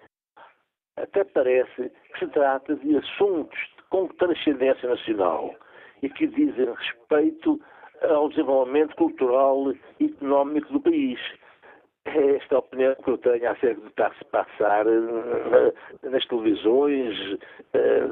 [1.02, 3.58] até parece que se trata de assuntos
[3.90, 5.56] com transcendência nacional
[6.02, 7.60] e que dizem respeito
[8.02, 11.20] ao desenvolvimento cultural e económico do país.
[12.06, 16.10] É esta a opinião que eu tenho acerca do que está a se passar eh,
[16.10, 17.38] nas televisões
[17.74, 18.04] eh,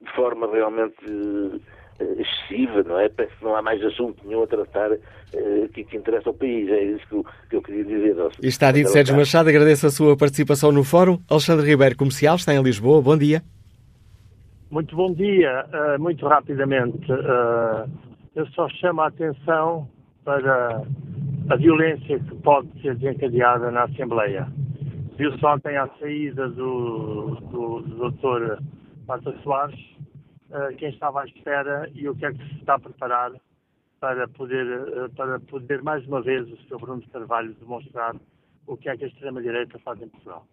[0.00, 0.96] de forma realmente
[2.00, 3.08] eh, excessiva, não é?
[3.08, 6.68] Parece que não há mais assunto nenhum a tratar uh, que, que, interessa ao país.
[6.70, 8.16] É isso que eu, que eu queria dizer.
[8.42, 11.18] E está dito Sérgio Machado, agradeço a sua participação no fórum.
[11.30, 13.02] Alexandre Ribeiro, comercial, está em Lisboa.
[13.02, 13.42] Bom dia.
[14.70, 15.66] Muito bom dia.
[15.66, 17.88] Uh, muito rapidamente, uh,
[18.34, 19.90] eu só chamo a atenção
[20.24, 20.82] para
[21.50, 24.46] a violência que pode ser desencadeada na Assembleia.
[25.16, 28.62] Viu-se ontem a saída do, do, do Dr.
[29.06, 29.78] Marta Soares,
[30.50, 33.32] uh, quem estava à espera e o que é que se está a preparar
[33.98, 36.78] para poder, uh, para poder mais uma vez o Sr.
[36.78, 38.14] Bruno Carvalho demonstrar
[38.66, 40.46] o que é que a extrema-direita faz em Portugal.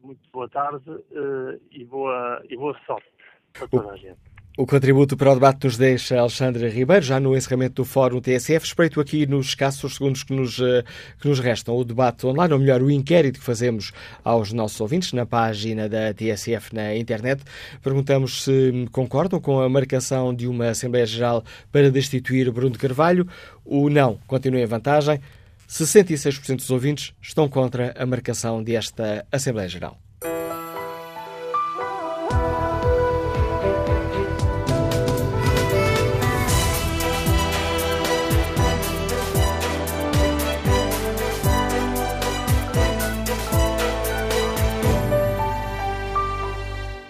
[0.00, 3.10] Muito boa tarde uh, e, boa, e boa sorte
[3.52, 4.33] para toda a gente.
[4.56, 8.64] O contributo para o debate nos deixa Alexandre Ribeiro, já no encerramento do Fórum TSF.
[8.64, 10.84] Espreito aqui nos escassos segundos que nos, eh,
[11.20, 13.90] que nos restam o debate online, ou melhor, o inquérito que fazemos
[14.22, 17.42] aos nossos ouvintes na página da TSF na internet.
[17.82, 23.26] Perguntamos se concordam com a marcação de uma Assembleia Geral para destituir Bruno Carvalho.
[23.64, 25.20] O não continua em vantagem.
[25.68, 30.03] 66% dos ouvintes estão contra a marcação desta Assembleia Geral.